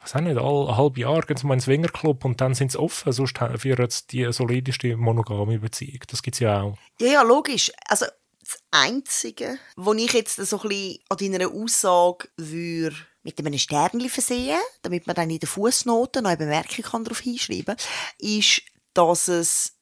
[0.00, 2.72] was auch nicht, all, ein halbes Jahr gehen sie mal ins Swingerclub und dann sind
[2.72, 6.00] sie offen, sonst führen sie die solideste monogame Beziehung.
[6.08, 6.78] Das gibt es ja auch.
[6.98, 7.70] Ja, ja, logisch.
[7.86, 8.06] Also
[8.40, 14.10] das Einzige, was ich jetzt so ein bisschen an deiner Aussage würde mit einem Sternchen
[14.10, 17.86] versehen, damit man dann in den Fußnoten noch eine Bemerkung kann darauf hinschreiben kann,
[18.18, 18.62] ist,
[18.94, 19.78] dass es,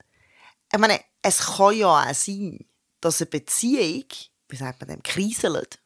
[0.73, 2.67] ich meine, es kann ja auch sein,
[3.01, 4.05] dass eine Beziehung,
[4.49, 5.79] wie sagt man dem, kriselt,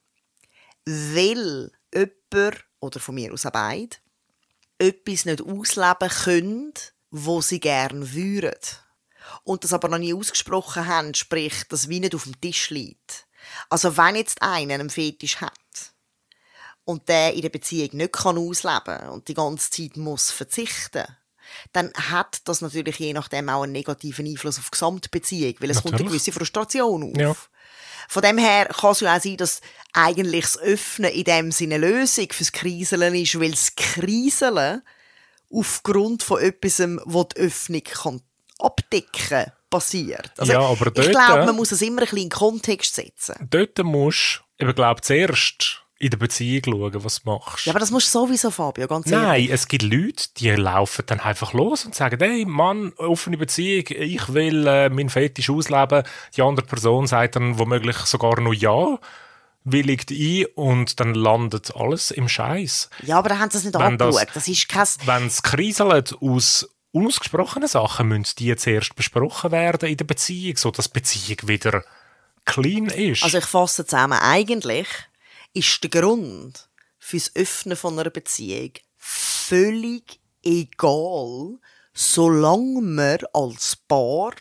[0.85, 3.97] weil jemand, oder von mir aus auch beide,
[4.79, 6.75] etwas nicht ausleben können,
[7.11, 8.59] wo sie gerne würden.
[9.45, 13.27] Und das aber noch nie ausgesprochen haben, sprich, das wie nicht auf dem Tisch liegt.
[13.71, 15.94] Also wenn jetzt einer einen Fetisch hat
[16.85, 21.05] und der in der Beziehung nicht kann ausleben und die ganze Zeit muss verzichten,
[21.73, 25.77] dann hat das natürlich je nachdem auch einen negativen Einfluss auf die Gesamtbeziehung, weil es
[25.83, 26.23] kommt eine Natürlich.
[26.25, 27.21] gewisse Frustration auf.
[27.21, 27.35] Ja.
[28.09, 29.61] Von dem her kann es ja auch sein, dass
[29.93, 34.83] eigentlich das Öffnen in dem Sinne eine Lösung fürs Kriseln ist, weil das Kriseln
[35.51, 38.21] aufgrund von etwas, was die Öffnung kann
[38.59, 40.33] abdecken kann, passiert.
[40.39, 42.95] Also, Ja, aber ich dort- glaube, man muss es immer ein bisschen in den Kontext
[42.95, 43.35] setzen.
[43.51, 47.65] Dort musst du, ich glaube, zuerst in der Beziehung schauen, was du machst.
[47.67, 49.51] Ja, aber das musst du sowieso, Fabio, ganz Nein, ehrlich.
[49.51, 54.33] es gibt Leute, die laufen dann einfach los und sagen, hey Mann, offene Beziehung, ich
[54.35, 56.03] will äh, meinen Fetisch ausleben.
[56.37, 58.99] Die andere Person sagt dann womöglich sogar nur ja,
[59.65, 62.91] willigt ein und dann landet alles im Scheiß.
[63.05, 64.37] Ja, aber da haben sie es nicht Wenn das- angeschaut.
[64.37, 64.87] Das ist kein...
[65.07, 70.71] Wenn es kriselt aus unausgesprochenen Sachen, müssen die zuerst besprochen werden in der Beziehung, so
[70.71, 71.83] dass die Beziehung wieder
[72.45, 73.25] clean ist.
[73.25, 74.19] Also ich fasse zusammen.
[74.21, 74.87] Eigentlich
[75.55, 81.59] ist der Grund fürs Öffnen von einer Beziehung völlig egal,
[81.93, 84.35] solange man als Paar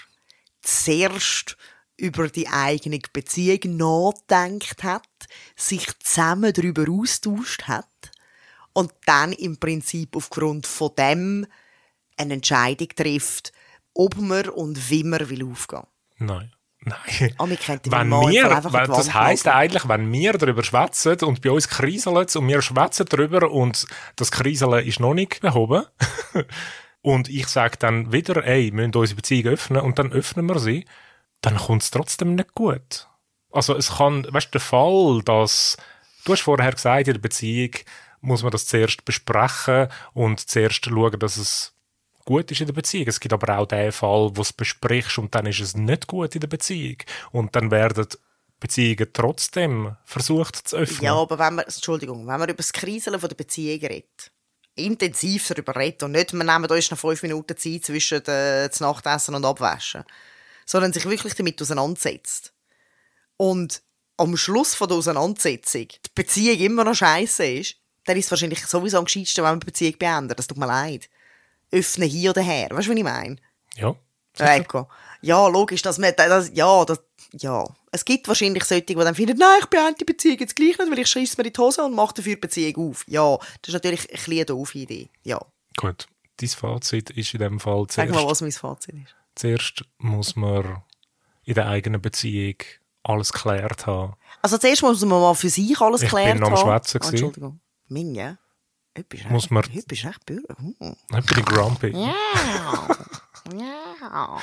[0.62, 1.56] zuerst
[1.98, 5.08] über die eigene Beziehung nachdenkt hat,
[5.56, 8.12] sich zusammen darüber austauscht hat
[8.74, 11.46] und dann im Prinzip aufgrund von dem
[12.18, 13.54] eine Entscheidung trifft,
[13.94, 15.86] ob man und wie man will aufgehen.
[16.18, 16.54] Nein.
[16.86, 17.34] Nein.
[17.38, 19.62] Ah, wir wenn wir, wenn, das heisst nageln.
[19.62, 24.32] eigentlich, wenn wir darüber schwätzen und bei uns kriselt und wir schwätzen darüber und das
[24.32, 25.86] Kriseln ist noch nicht behoben
[27.02, 30.60] und ich sage dann wieder, ey, wir müssen unsere Beziehung öffnen und dann öffnen wir
[30.60, 30.86] sie,
[31.42, 33.08] dann kommt es trotzdem nicht gut.
[33.52, 35.78] Also es kann, weißt du, der Fall, dass,
[36.26, 37.72] du hast vorher gesagt, in der Beziehung
[38.20, 41.73] muss man das zuerst besprechen und zuerst schauen, dass es
[42.26, 43.08] gut ist in der Beziehung.
[43.08, 46.08] Es gibt aber auch den Fall, wo du es besprichst und dann ist es nicht
[46.08, 46.98] gut in der Beziehung.
[47.32, 48.08] Und dann werden
[48.60, 51.04] Beziehungen trotzdem versucht zu öffnen.
[51.04, 54.32] Ja, aber wenn man, Entschuldigung, wenn man über das Kriseln von der Beziehung redet,
[54.76, 58.80] intensiv darüber redet und nicht, wir nehmen uns noch fünf Minuten Zeit zwischen äh, das
[58.80, 60.04] Nachtessen und Abwaschen,
[60.66, 62.54] sondern sich wirklich damit auseinandersetzt.
[63.38, 63.82] Und
[64.18, 68.66] am Schluss von der Auseinandersetzung die Beziehung immer noch scheiße ist, dann ist es wahrscheinlich
[68.66, 70.40] sowieso am gescheitsten, wenn man die Beziehung beendet.
[70.40, 71.10] Das tut mir leid.
[71.74, 72.70] Öffne hier oder her.
[72.72, 73.36] Weißt du, was ich meine?
[73.76, 73.96] Ja.
[74.38, 74.88] Ecco.
[75.22, 77.00] Ja, logisch, dass man, das, ja, das,
[77.34, 77.64] ja.
[77.92, 80.92] Es gibt wahrscheinlich solche, die dann finden, nein, ich beende die Beziehung jetzt gleich nicht,
[80.92, 83.04] weil ich schreiss mir in die Hose und mache dafür die Beziehung auf.
[83.08, 85.10] Ja, das ist natürlich ein eine doofe Idee.
[85.24, 85.40] Ja.
[85.78, 86.08] Gut.
[86.38, 89.16] Dein Fazit ist in dem Fall Sag mal, zuerst, was mein Fazit ist.
[89.36, 90.82] zuerst muss man
[91.46, 92.56] in der eigenen Beziehung
[93.04, 94.14] alles geklärt haben.
[94.42, 96.70] Also zuerst muss man mal für sich alles Ich klärt bin noch am haben.
[96.72, 97.14] Schwätzen gewesen.
[97.14, 97.60] Entschuldigung.
[97.90, 98.38] Ming,
[98.96, 100.56] du Muss echt- man- heute bist echt bürger.
[100.58, 100.96] Hm.
[101.20, 101.88] Ich bin grumpy.
[101.90, 102.14] Ja.
[103.54, 104.40] ja.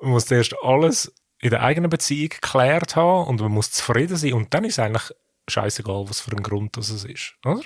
[0.00, 4.32] Man muss zuerst alles in der eigenen Beziehung geklärt haben und man muss zufrieden sein
[4.34, 5.10] und dann ist eigentlich
[5.48, 7.60] scheißegal, was für ein Grund das es ist, oder?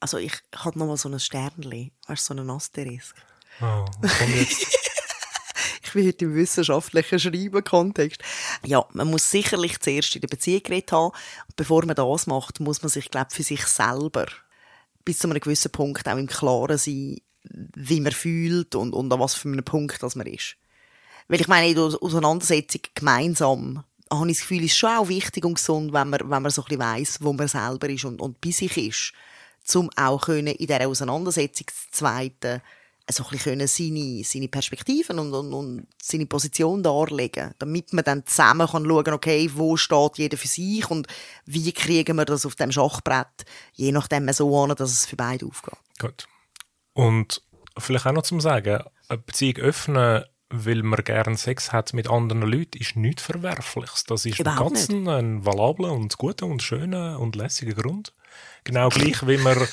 [0.00, 1.90] Also ich hatte noch mal so ein Sternchen.
[2.06, 3.14] Weißt du, so einen Asterisk.
[3.60, 3.84] Oh?
[5.82, 8.22] Ich bin heute im wissenschaftlichen Schreiben-Kontext.
[8.64, 11.10] Ja, man muss sicherlich zuerst in der Beziehung geredet haben.
[11.56, 14.26] Bevor man das macht, muss man sich, glaube für sich selber
[15.04, 19.20] bis zu einem gewissen Punkt auch im Klaren sein, wie man fühlt und, und an
[19.20, 20.56] was für einem Punkt das man ist.
[21.28, 25.44] Weil ich meine, in der Auseinandersetzung gemeinsam habe ich das Gefühl, ist schon auch wichtig
[25.44, 28.20] und gesund, wenn man, wenn man so ein bisschen weiss, wo man selber ist und,
[28.20, 29.12] und bei sich ist,
[29.76, 32.60] um auch können in dieser Auseinandersetzung zu zweiten
[33.10, 38.26] so ein bisschen seine, seine Perspektiven und, und, und seine Position darlegen damit man dann
[38.26, 41.06] zusammen kann schauen okay, wo steht jeder für sich und
[41.44, 45.46] wie kriegen wir das auf dem Schachbrett, je nachdem so an, dass es für beide
[45.46, 45.78] aufgeht.
[45.98, 46.26] Gut.
[46.92, 47.42] Und
[47.78, 52.42] vielleicht auch noch zum Sagen, eine Beziehung öffnen, weil man gerne Sex hat mit anderen
[52.42, 54.04] Leuten, ist nichts Verwerfliches.
[54.04, 58.14] Das ist Überhaupt ganz ein, ein valabler und guter und schöner und lässiger Grund.
[58.64, 59.66] Genau gleich, wie man, äh,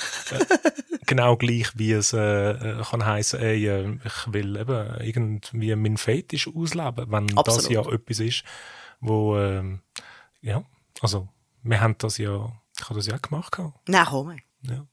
[1.06, 5.96] genau gleich, wie es äh, äh kann heißen, ey, äh, ich will eben irgendwie meinen
[5.96, 7.46] Fetisch ausleben, wenn Absolut.
[7.46, 8.44] das ja etwas ist,
[9.00, 9.78] wo, äh,
[10.40, 10.62] ja,
[11.00, 11.28] also,
[11.62, 13.56] wir haben das ja, ich habe das ja auch gemacht.
[13.86, 14.36] Nein, komm.
[14.62, 14.86] Ja,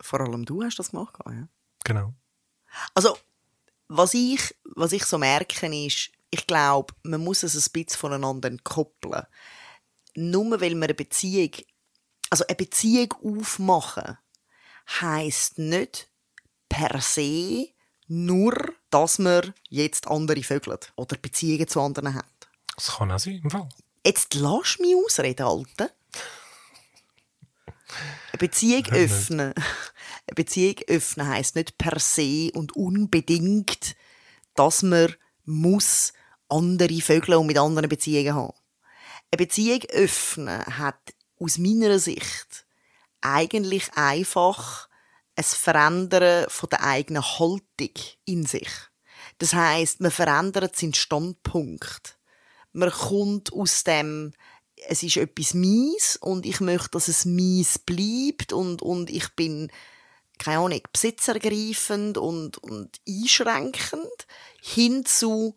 [0.00, 1.14] Vor allem du hast das gemacht.
[1.26, 1.48] Ja.
[1.84, 2.14] genau.
[2.94, 3.16] Also,
[3.96, 8.50] was ich, was ich so merke, ist, ich glaube, man muss es ein bisschen voneinander
[8.64, 9.26] koppeln.
[10.14, 11.50] Nur weil man eine Beziehung,
[12.30, 14.18] also eine Beziehung aufmachen,
[15.00, 16.08] heisst nicht
[16.68, 17.68] per se
[18.08, 18.54] nur,
[18.90, 22.24] dass man jetzt andere vögelt oder Beziehungen zu anderen hat.
[22.76, 23.68] Das kann auch sein, im Fall.
[24.04, 25.92] Jetzt lass mich ausreden, Alte.
[28.32, 29.54] Eine Beziehung öffnen.
[30.26, 33.96] Eine Beziehung öffnen heisst nicht per se und unbedingt,
[34.54, 36.12] dass man muss
[36.48, 38.54] andere Vögel und mit anderen Beziehungen haben.
[39.30, 42.66] Eine Beziehung öffnen hat aus meiner Sicht
[43.20, 44.88] eigentlich einfach
[45.34, 47.90] ein Verändern von der eigenen Haltung
[48.24, 48.68] in sich.
[49.38, 52.18] Das heißt, man verändert seinen Standpunkt.
[52.72, 54.32] Man kommt aus dem,
[54.88, 59.70] es ist etwas mies und ich möchte, dass es mies bleibt und, und ich bin,
[60.42, 64.26] keine Ahnung, besitzergreifend und, und einschränkend
[64.60, 65.54] hin zu,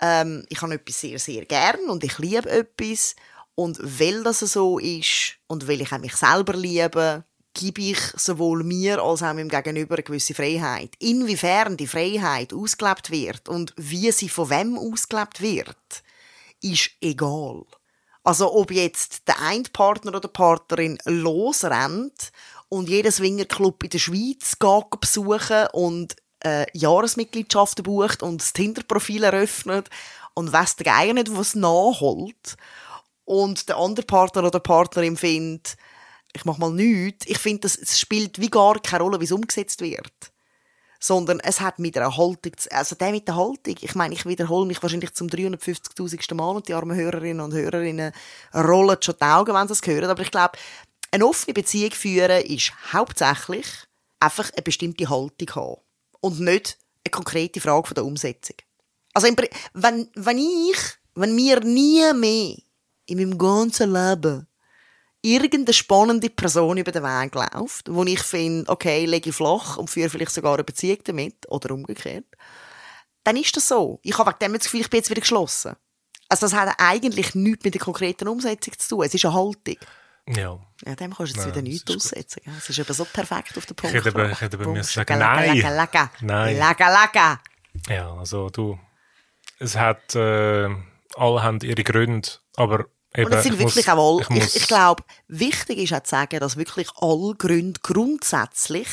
[0.00, 3.16] ähm, ich habe etwas sehr, sehr gern und ich liebe etwas
[3.54, 7.24] und weil das so ist und weil ich auch mich selber liebe,
[7.54, 10.90] gebe ich sowohl mir als auch meinem Gegenüber eine gewisse Freiheit.
[10.98, 16.02] Inwiefern die Freiheit ausgelebt wird und wie sie von wem ausgelebt wird,
[16.60, 17.64] ist egal.
[18.22, 22.32] Also ob jetzt der eine Partner oder Partnerin losrennt
[22.68, 24.56] und jeden Swingerclub in der Schweiz
[25.00, 29.88] besuchen und äh, Jahresmitgliedschaften bucht und das Tinder-Profil eröffnet
[30.34, 32.56] und weiss der Geier nicht, was nachholt
[33.24, 35.76] und der andere Partner oder Partnerin findet,
[36.34, 39.80] ich mach mal nichts, ich finde, es spielt wie gar keine Rolle, wie es umgesetzt
[39.80, 40.12] wird
[40.98, 44.26] sondern es hat mit einer Haltung, zu- also der mit der Haltung, ich meine, ich
[44.26, 46.34] wiederhole mich wahrscheinlich zum 350'000.
[46.34, 48.12] Mal und die armen Hörerinnen und Hörerinnen
[48.54, 50.58] rollen schon die Augen, wenn sie es hören, aber ich glaube,
[51.10, 53.66] eine offene Beziehung führen ist hauptsächlich
[54.20, 55.80] einfach eine bestimmte Haltung haben
[56.20, 58.56] und nicht eine konkrete Frage der Umsetzung.
[59.14, 59.28] Also
[59.72, 60.76] wenn, wenn ich,
[61.14, 62.56] wenn mir nie mehr
[63.06, 64.46] in meinem ganzen Leben
[65.22, 69.90] irgendeine spannende Person über den Weg läuft, wo ich finde, okay, lege ich flach und
[69.90, 72.26] führe vielleicht sogar eine Beziehung damit oder umgekehrt,
[73.24, 73.98] dann ist das so.
[74.02, 75.74] Ich habe wegen dem das Gefühl, ich bin jetzt wieder geschlossen.
[76.28, 79.04] Also das hat eigentlich nichts mit der konkreten Umsetzung zu tun.
[79.04, 79.76] Es ist eine Haltung.
[80.28, 80.58] Ja.
[80.84, 81.96] Ja, dem kannst du jetzt wieder nichts gut.
[81.96, 82.42] aussetzen.
[82.58, 83.94] Es ist eben so perfekt auf den Punkt.
[83.94, 84.32] hätte eben- gebracht.
[84.32, 85.56] ich hätte Bum, müssen sagen, nein.
[85.58, 86.10] lacka, lacka.
[86.20, 86.56] Nein.
[86.58, 87.40] Lacka, lacka.
[87.88, 88.78] Ja, also du,
[89.58, 90.68] es hat, äh,
[91.14, 94.36] alle haben ihre Gründe, aber eben, Und es sind ich wirklich muss, auch ich, alle,
[94.38, 98.88] ich, muss, ich glaube, wichtig ist auch zu sagen, dass wirklich alle Gründe grundsätzlich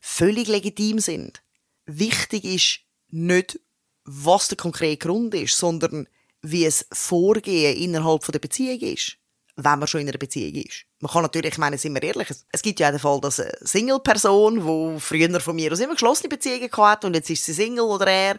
[0.00, 1.42] völlig legitim sind.
[1.86, 3.58] Wichtig ist nicht,
[4.04, 6.08] was der konkrete Grund ist, sondern
[6.42, 9.16] wie es Vorgehen innerhalb der Beziehung ist,
[9.56, 10.84] wenn man schon in einer Beziehung ist.
[11.00, 13.52] Man kann natürlich, ich meine, sind wir ehrlich, es- gibt ja den Fall, dass eine
[13.62, 14.56] Single-Person,
[14.94, 18.06] die früher von mir aus immer geschlossene Beziehungen hatte und jetzt ist sie Single oder
[18.06, 18.38] er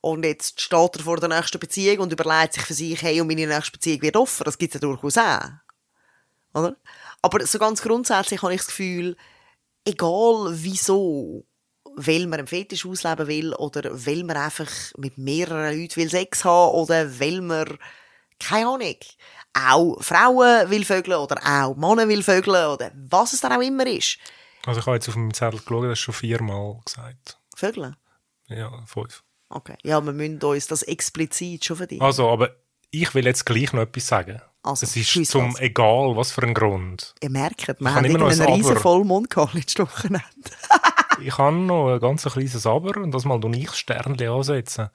[0.00, 3.28] und jetzt steht er vor der nächsten Beziehung und überlegt sich für sich, hey, und
[3.28, 4.44] meine nächste Beziehung wird offen.
[4.44, 5.40] Das gibt es ja durchaus auch.
[6.54, 6.76] Oder?
[7.22, 9.16] Aber so ganz grundsätzlich habe ich das Gefühl,
[9.84, 11.44] egal wieso,
[11.96, 16.44] weil man einen Fetisch ausleben will oder weil man einfach mit mehreren Leuten will Sex
[16.44, 17.78] haben oder weil man,
[18.38, 18.94] keine Ahnung,
[19.56, 23.86] auch Frauen will vögeln oder auch Männer will vögeln oder was es dann auch immer
[23.86, 24.18] ist.
[24.66, 27.38] also ich habe jetzt auf meinem Zettel geschaut, das ist schon viermal gesagt.
[27.54, 27.96] Vögeln?
[28.48, 29.22] Ja, fünf.
[29.48, 29.76] Okay.
[29.82, 32.02] Ja, wir müssen uns das explizit schon verdienen.
[32.02, 32.50] Also, aber
[32.90, 34.40] ich will jetzt gleich noch etwas sagen.
[34.62, 35.60] Also, es ist zum los.
[35.60, 37.14] egal, was für ein Grund.
[37.22, 38.76] Ihr merkt, wir Ich haben habe immer noch irgendeinen ein riesen.
[38.76, 40.22] Vollmond gehabt letztes Wochenende.
[41.18, 44.90] Ich habe noch ein ganz kleines Aber und das mal du ich Sternchen ansetzen.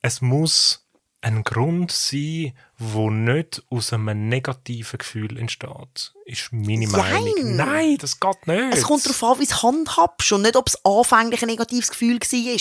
[0.00, 0.81] Es muss
[1.22, 6.14] ein Grund sein, wo nicht aus einem negativen Gefühl entsteht.
[6.26, 6.88] Ist meine.
[6.88, 7.56] Meinung.
[7.56, 8.74] Nein, das geht nicht.
[8.74, 12.18] Es kommt darauf an, wie es handhabst und nicht, ob es anfänglich ein negatives Gefühl
[12.20, 12.60] war.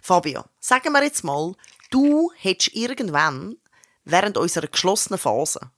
[0.00, 1.54] Fabio, sagen wir jetzt mal,
[1.90, 3.56] du hättest irgendwann
[4.04, 5.70] während unserer geschlossenen Phase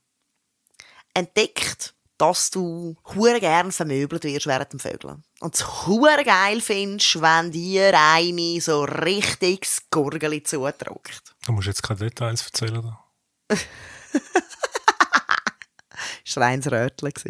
[1.13, 5.23] entdeckt, dass du hure gern vermöbelt wirst während dem Vögeln.
[5.39, 11.33] Und es hure geil findest, wenn dir eine so richtig das Gurgeli zudrückt.
[11.45, 12.81] Du musst jetzt keine Details erzählen.
[12.83, 13.57] Da.
[16.23, 17.09] Das war reines Rötchen.
[17.09, 17.29] gewesen.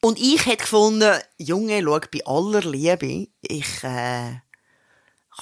[0.00, 4.40] Und ich hätte gefunden, Junge, schau, bei aller Liebe, ich äh,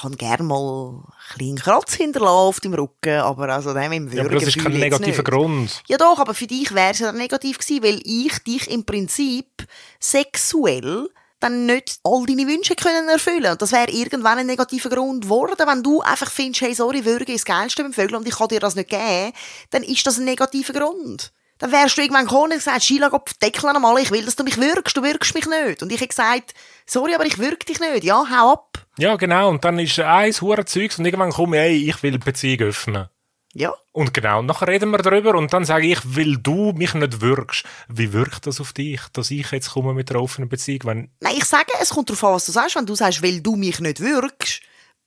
[0.00, 4.22] kann gerne mal ein bisschen Kratz hinterlassen auf dem Rücken, aber also dem im Ja,
[4.22, 5.22] aber Würgen das ist kein negativer.
[5.22, 5.82] Grund.
[5.88, 9.66] Ja doch, aber für dich wäre es ja negativ gewesen, weil ich dich im Prinzip
[10.00, 11.08] sexuell
[11.40, 15.66] dann nicht all deine Wünsche können erfüllen Und das wäre irgendwann ein negativer Grund geworden,
[15.66, 18.48] wenn du einfach findest, hey, sorry, Würgen ist das Geilste beim Vögeln und ich kann
[18.48, 19.32] dir das nicht geben,
[19.70, 21.32] dann ist das ein negativer Grund.
[21.58, 24.44] Dann wärst du irgendwann gekommen und gesagt, Sheila, geh deckeln einmal, ich will, dass du
[24.44, 25.82] mich wirkst, du wirkst mich nicht.
[25.82, 26.54] Und ich hätte gesagt,
[26.86, 28.86] sorry, aber ich wirke dich nicht, ja, hau ab.
[28.96, 29.48] Ja, genau.
[29.48, 32.68] Und dann ist eins hure Zeugs und irgendwann komme ich, ey, ich will die Beziehung
[32.68, 33.08] öffnen.
[33.54, 33.74] Ja.
[33.92, 37.64] Und genau, nachher reden wir darüber und dann sage ich, weil du mich nicht wirkst.
[37.88, 41.34] Wie wirkt das auf dich, dass ich jetzt komme mit einer offenen Beziehung, wenn Nein,
[41.36, 42.76] ich sage, es kommt darauf an, was du sagst.
[42.76, 44.60] Wenn du sagst, weil du mich nicht wirkst,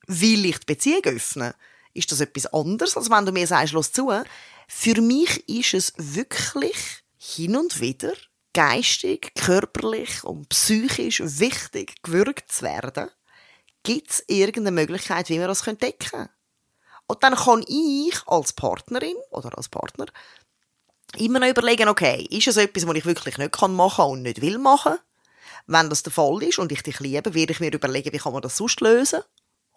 [0.06, 1.54] will ich die Beziehung öffnen,
[1.94, 4.12] ist das etwas anderes, als wenn du mir sagst, los zu.
[4.68, 8.12] Für mich ist es wirklich hin und wieder
[8.52, 13.10] geistig, körperlich und psychisch wichtig, gewürgt zu werden.
[13.82, 16.28] Gibt es irgendeine Möglichkeit, wie wir das decken können?
[17.06, 20.06] Und dann kann ich als Partnerin oder als Partner
[21.18, 24.40] immer noch überlegen, okay, ist es etwas, was ich wirklich nicht kann machen und nicht
[24.40, 24.96] will machen?
[25.66, 28.32] Wenn das der Fall ist und ich dich liebe, werde ich mir überlegen, wie kann
[28.32, 29.22] man das sonst lösen?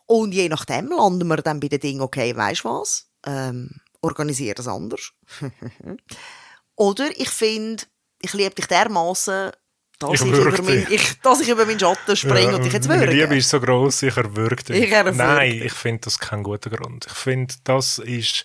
[0.08, 3.08] Und je nachdem landen wir dann bei den Dingen, okay, weißt du was?
[3.26, 5.12] Ähm, organisiere das anders.
[6.76, 7.84] Oder ich finde,
[8.22, 9.52] ich liebe dich dermaßen,
[10.00, 13.06] dass Ich ich, mein, ich, dass ich über meinen Schatten springe und dich jetzt würge.
[13.06, 14.84] Liebe ist so gross, ich erwürge dich.
[14.84, 15.66] Ich erwürge Nein, dich.
[15.66, 17.06] ich finde das kein guter Grund.
[17.08, 18.44] Ich finde, das ist...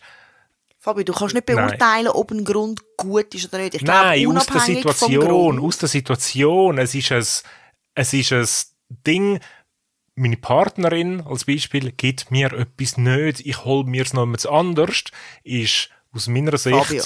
[0.79, 1.67] Fabio, du kannst nicht Nein.
[1.67, 3.75] beurteilen, ob ein Grund gut ist oder nicht.
[3.75, 6.79] Ich Nein, glaube, aus der Situation, aus der Situation.
[6.79, 7.27] Es ist ein,
[7.95, 8.47] es ist ein
[9.07, 9.41] Ding,
[10.21, 15.05] meine Partnerin als Beispiel gibt mir etwas nicht, ich hole mir es noch etwas anders,
[15.43, 17.05] ist aus meiner Sicht Fabio,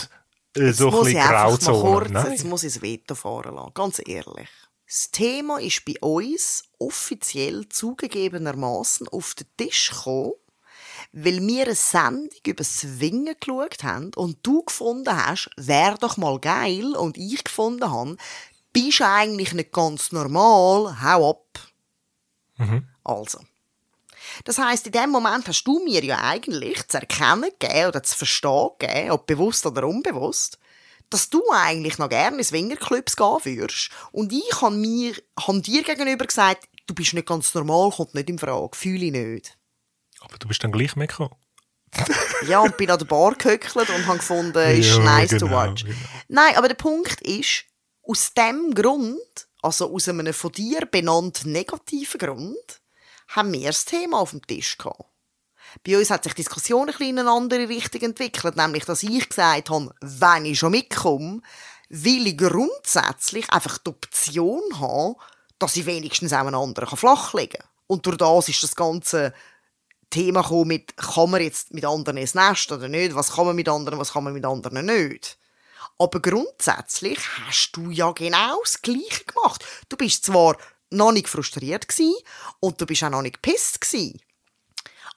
[0.56, 1.80] äh, so ein bisschen Grauzone.
[1.80, 4.48] kurz, jetzt muss ich das Veto fahren lassen, ganz ehrlich.
[4.86, 10.32] Das Thema ist bei uns offiziell zugegebenermaßen auf den Tisch gekommen,
[11.12, 16.38] weil wir eine Sendung über Swingen geschaut haben und du gefunden hast, wäre doch mal
[16.40, 18.16] geil und ich gefunden habe,
[18.72, 21.72] bist eigentlich nicht ganz normal, hau ab.
[23.04, 23.38] Also.
[24.44, 28.16] Das heißt, in dem Moment hast du mir ja eigentlich zu erkennen gegeben oder zu
[28.16, 30.58] verstehen gegeben, ob bewusst oder unbewusst,
[31.10, 33.90] dass du eigentlich noch gerne in Swingerclubs gehen würdest.
[34.12, 38.28] Und ich habe mir, habe dir gegenüber gesagt, du bist nicht ganz normal, kommt nicht
[38.30, 39.58] in Frage, fühle ich nicht.
[40.20, 41.34] Aber du bist dann gleich mitgekommen.
[42.48, 45.52] Ja, und bin an der Bar gehöckelt und habe gefunden, ist Ja, nice to genau,
[45.56, 45.84] watch.
[45.84, 45.96] genau.
[46.28, 47.64] Nein, aber der Punkt ist,
[48.02, 49.16] aus dem Grund,
[49.62, 52.80] also aus einem von dir benannten negativen Grund,
[53.28, 55.04] haben wir das Thema auf dem Tisch gehabt.
[55.86, 59.02] Bei uns hat sich die Diskussion ein bisschen in eine andere Richtung entwickelt, nämlich, dass
[59.02, 61.40] ich gesagt habe, wenn ich schon mitkomme,
[61.88, 65.16] will ich grundsätzlich einfach die Option haben,
[65.58, 67.68] dass ich wenigstens auch einen anderen flachlegen kann.
[67.86, 69.34] Und durch das ist das Ganze
[70.10, 73.14] Thema gekommen mit, kann man jetzt mit anderen ins Nest oder nicht?
[73.14, 75.38] Was kann man mit anderen, was kann man mit anderen nicht?
[75.98, 79.64] Aber grundsätzlich hast du ja genau das Gleiche gemacht.
[79.88, 80.56] Du bist zwar
[80.94, 81.86] noch nicht frustriert
[82.60, 83.78] und du bist auch noch nicht gepisst.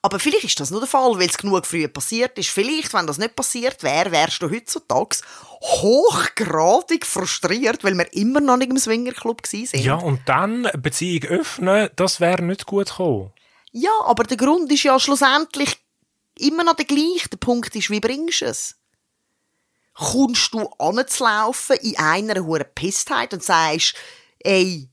[0.02, 2.50] Aber vielleicht ist das nur der Fall, weil es genug früh passiert ist.
[2.50, 5.18] Vielleicht, wenn das nicht passiert wäre, wärst du heutzutage
[5.62, 9.76] hochgradig frustriert, weil wir immer noch nicht im Swingerclub sind.
[9.76, 13.34] Ja, und dann eine Beziehung öffnen, das wäre nicht gut gekommen.
[13.72, 15.78] Ja, aber der Grund ist ja schlussendlich
[16.38, 17.30] immer noch der gleiche.
[17.30, 18.76] Der Punkt ist, wie bringst du es?
[19.94, 23.96] Kommst du anzulaufen in einer hohen Pisstheit und sagst,
[24.40, 24.90] ey,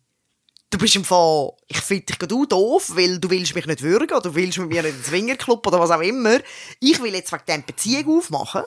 [0.75, 4.11] du bist im Fall, ich finde dich gerade doof, weil du willst mich nicht würgen
[4.11, 6.41] oder du willst mit mir nicht ins Swingerclub oder was auch immer.
[6.81, 8.65] Ich will jetzt wegen dem Beziehung aufmachen.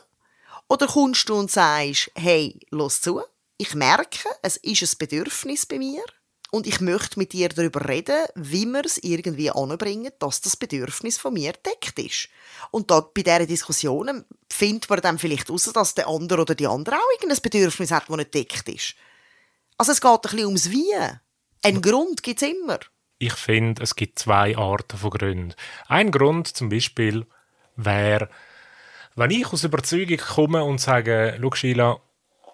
[0.69, 3.21] Oder kommst du und sagst, hey, los zu,
[3.57, 6.03] ich merke, es ist ein Bedürfnis bei mir
[6.51, 11.17] und ich möchte mit dir darüber reden, wie wir es irgendwie anbringen, dass das Bedürfnis
[11.17, 12.29] von mir deckt ist.
[12.71, 16.67] Und da, bei dieser Diskussion findet man dann vielleicht heraus, dass der andere oder die
[16.67, 18.95] andere auch irgendein Bedürfnis hat, das nicht deckt ist.
[19.77, 20.93] Also es geht ein bisschen ums Wie.
[21.67, 22.79] Ein Grund gibt es immer.
[23.19, 25.53] Ich finde, es gibt zwei Arten von Gründen.
[25.87, 27.25] Ein Grund zum Beispiel
[27.75, 28.29] wäre,
[29.15, 31.99] wenn ich aus Überzeugung komme und sage, schau Sheila,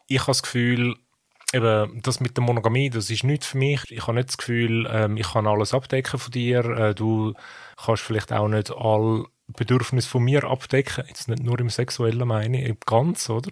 [0.08, 0.96] ich habe das Gefühl,
[1.54, 3.84] eben, das mit der Monogamie, das ist nichts für mich.
[3.90, 6.66] Ich habe nicht das Gefühl, ähm, ich kann alles abdecken von dir.
[6.66, 7.34] Äh, du
[7.78, 11.04] kannst vielleicht auch nicht alle Bedürfnisse von mir abdecken.
[11.08, 13.52] Jetzt nicht nur im Sexuellen meine ich, ganz, oder?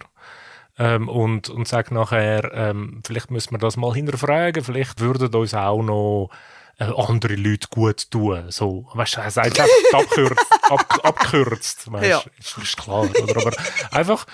[0.78, 5.54] Ähm, und, und sagt nachher, ähm, vielleicht müssen wir das mal hinterfragen, vielleicht würden uns
[5.54, 6.30] auch noch
[6.78, 8.50] äh, andere Leute gut tun.
[8.50, 9.60] So, weißt du, er sagt
[9.92, 12.22] abkürzt, ab, abkürzt, weißt, Ja.
[12.38, 13.02] ist, ist klar.
[13.22, 13.36] Oder?
[13.36, 13.52] Aber
[13.90, 14.26] einfach,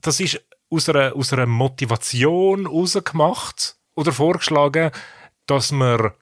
[0.00, 0.40] das ist
[0.70, 4.90] aus einer, aus einer Motivation rausgemacht oder vorgeschlagen,
[5.46, 6.14] dass wir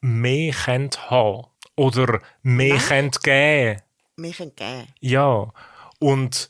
[0.00, 1.46] mehr haben
[1.76, 3.80] oder mehr können geben.
[4.16, 4.88] Können geben.
[5.00, 5.52] Ja.
[5.98, 6.49] Und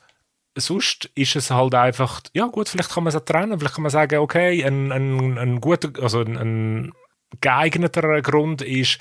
[0.56, 3.82] sonst ist es halt einfach, ja gut, vielleicht kann man es auch trennen, vielleicht kann
[3.82, 6.92] man sagen, okay, ein, ein, ein guter, also ein, ein
[7.40, 8.98] geeigneter Grund ist,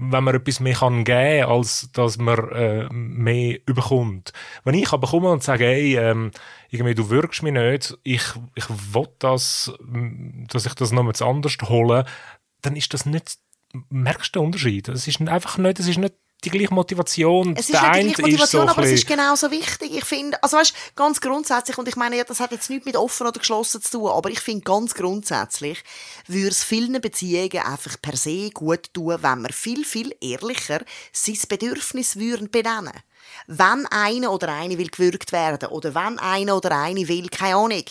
[0.00, 4.32] wenn man etwas mehr kann geben als dass man äh, mehr überkommt.
[4.62, 6.30] Wenn ich aber komme und sage, hey, ähm,
[6.70, 8.22] irgendwie, du wirkst mich nicht, ich,
[8.54, 12.04] ich will das, m, dass ich das noch anders hole,
[12.62, 13.38] dann ist das nicht,
[13.90, 14.88] merkst du den Unterschied?
[14.88, 17.54] Es ist einfach nicht, es ist nicht die gleiche Motivation.
[17.56, 19.92] Es ist Der nicht die gleiche Motivation, so aber es ist genauso wichtig.
[19.92, 22.96] Ich finde, also weißt, ganz grundsätzlich, und ich meine, ja, das hat jetzt nichts mit
[22.96, 25.82] offen oder geschlossen zu tun, aber ich finde ganz grundsätzlich,
[26.26, 30.80] würde es vielen Beziehungen einfach per se gut tun, wenn wir viel, viel ehrlicher
[31.12, 32.92] sein Bedürfnis würden benennen.
[33.46, 37.84] Wenn einer oder eine will gewürgt werden oder wenn einer oder eine will, keine Ahnung,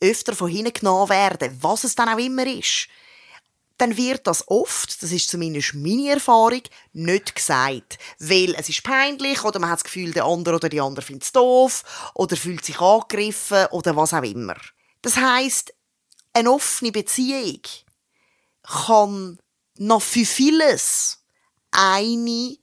[0.00, 2.88] öfter von hinten genommen werden, was es dann auch immer ist,
[3.80, 6.62] dann wird das oft, das ist zumindest meine Erfahrung,
[6.92, 7.98] nicht gesagt.
[8.18, 11.24] Weil es ist peinlich oder man hat das Gefühl, der andere oder die andere findet
[11.24, 14.56] es doof oder fühlt sich angegriffen oder was auch immer.
[15.02, 15.72] Das heißt,
[16.34, 17.60] eine offene Beziehung
[18.62, 19.38] kann
[19.76, 21.24] noch für vieles
[21.70, 22.56] eine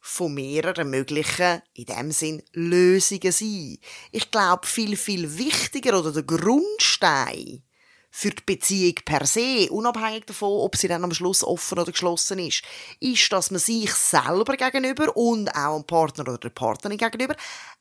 [0.00, 3.78] von mehreren möglichen, in dem Sinn, Lösungen sein.
[4.10, 7.62] Ich glaube, viel, viel wichtiger oder der Grundstein
[8.18, 12.40] für die Beziehung per se, unabhängig davon, ob sie dann am Schluss offen oder geschlossen
[12.40, 12.64] ist,
[12.98, 17.36] ist, dass man sich selber gegenüber und auch dem Partner oder der Partnerin gegenüber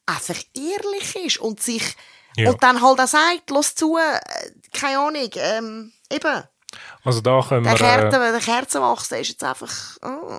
[0.05, 1.95] einfach ehrlich ist und sich
[2.35, 2.51] Ja.
[2.51, 4.19] und dann halt auch sagt, los zu, äh,
[4.71, 6.43] keine Ahnung, ähm, eben,
[7.03, 10.37] Also da können der, wir, Kerzen, äh, der Kerzenwachs, der ist jetzt einfach, oh,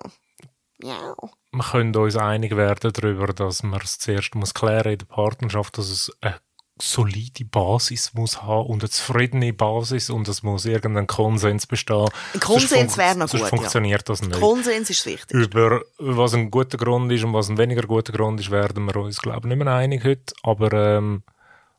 [0.81, 1.17] ja.
[1.51, 5.77] wir können uns einig werden darüber, dass man es zuerst muss klären in der Partnerschaft,
[5.77, 6.39] dass es eine
[6.81, 12.09] solide Basis muss haben und eine zufriedene Basis und es muss irgendein Konsens bestehen.
[12.35, 13.47] Ein Konsens wäre noch gut, ja.
[13.47, 14.41] funktioniert das nicht.
[14.41, 15.37] Konsens ist wichtig.
[15.37, 18.97] Über was ein guter Grund ist und was ein weniger guter Grund ist, werden wir
[18.97, 20.35] uns, glaube ich, nicht mehr einig heute.
[20.43, 21.23] Aber ähm,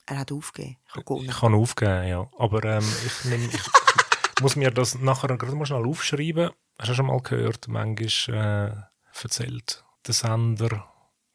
[0.05, 0.77] Er hat aufgegeben.
[1.23, 2.27] Ich kann aufgeben, ja.
[2.37, 3.61] Aber ähm, ich, nehm, ich
[4.41, 6.51] muss mir das nachher gerade mal schnell aufschreiben.
[6.77, 7.67] Hast du schon mal gehört?
[7.67, 10.89] Manchmal äh, erzählt der Sender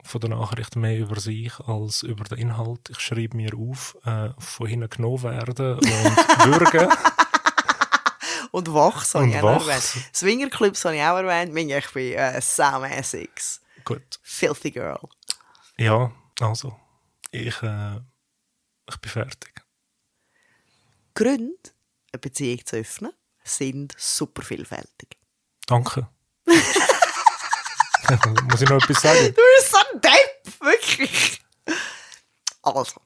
[0.05, 2.91] von der Nachricht mehr über sich als über den Inhalt.
[2.91, 5.85] Ich schreibe mir auf, äh, von hinten genommen werden und
[6.45, 6.89] würgen.
[8.53, 10.15] Und Wachs habe ich auch erwähnt.
[10.15, 11.59] Swingerclubs habe ich auch erwähnt.
[11.59, 13.61] Ich bin äh, Sam Essex.
[13.85, 14.21] Gut.
[14.23, 15.01] Filthy Girl.
[15.77, 16.77] Ja, also.
[17.33, 17.97] Ich, äh,
[18.89, 19.65] ich bin fertig.
[21.15, 21.55] Gründe,
[22.13, 25.17] eine Beziehung zu öffnen, sind super vielfältig.
[25.67, 26.09] Danke.
[28.51, 29.35] muss ich noch etwas sagen?
[29.35, 31.41] Du bist so ein Depp, wirklich.
[32.63, 33.01] Also,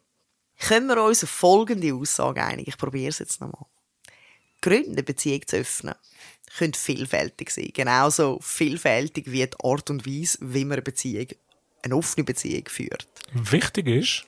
[0.61, 2.69] können wir uns auf folgende Aussage einigen.
[2.69, 3.67] Ich probiere es jetzt nochmal.
[4.61, 5.95] Gründe, eine Beziehung zu öffnen,
[6.57, 7.71] können vielfältig sein.
[7.73, 11.29] Genauso vielfältig wie die Art und Weise, wie man eine Beziehung,
[11.83, 13.07] eine offene Beziehung führt.
[13.33, 14.27] Wichtig ist,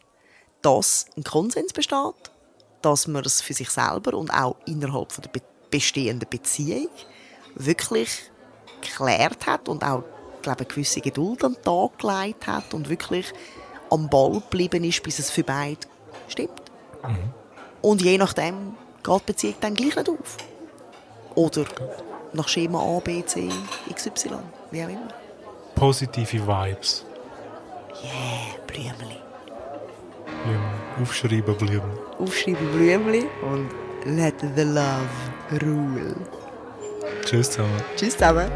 [0.62, 2.30] dass ein Konsens besteht,
[2.82, 6.88] dass man es für sich selber und auch innerhalb von der be bestehenden Beziehung
[7.54, 8.24] wirklich
[8.80, 10.02] geklärt hat und auch
[10.42, 13.32] glaube, eine gewisse Geduld an den Tag gelegt hat und wirklich
[13.90, 15.78] am Ball geblieben ist, bis es für beide
[16.28, 16.62] stimmt.
[17.82, 20.36] Und je nachdem geht die Beziehung dann gleich nicht auf.
[21.34, 21.64] Oder
[22.32, 23.48] nach Schema A, B, C,
[23.92, 24.30] XY,
[24.70, 25.08] wie auch immer.
[25.74, 27.04] positive Vibes.
[28.04, 28.60] Yeah.
[28.66, 29.16] Blumen.
[31.00, 31.98] Aufschreiben, Blumen.
[32.18, 33.70] Aufschreiben Blümeli und
[34.04, 35.08] let the love
[35.62, 36.14] rule.
[37.24, 37.82] Tschüss zusammen.
[37.96, 38.50] Tschüss zusammen.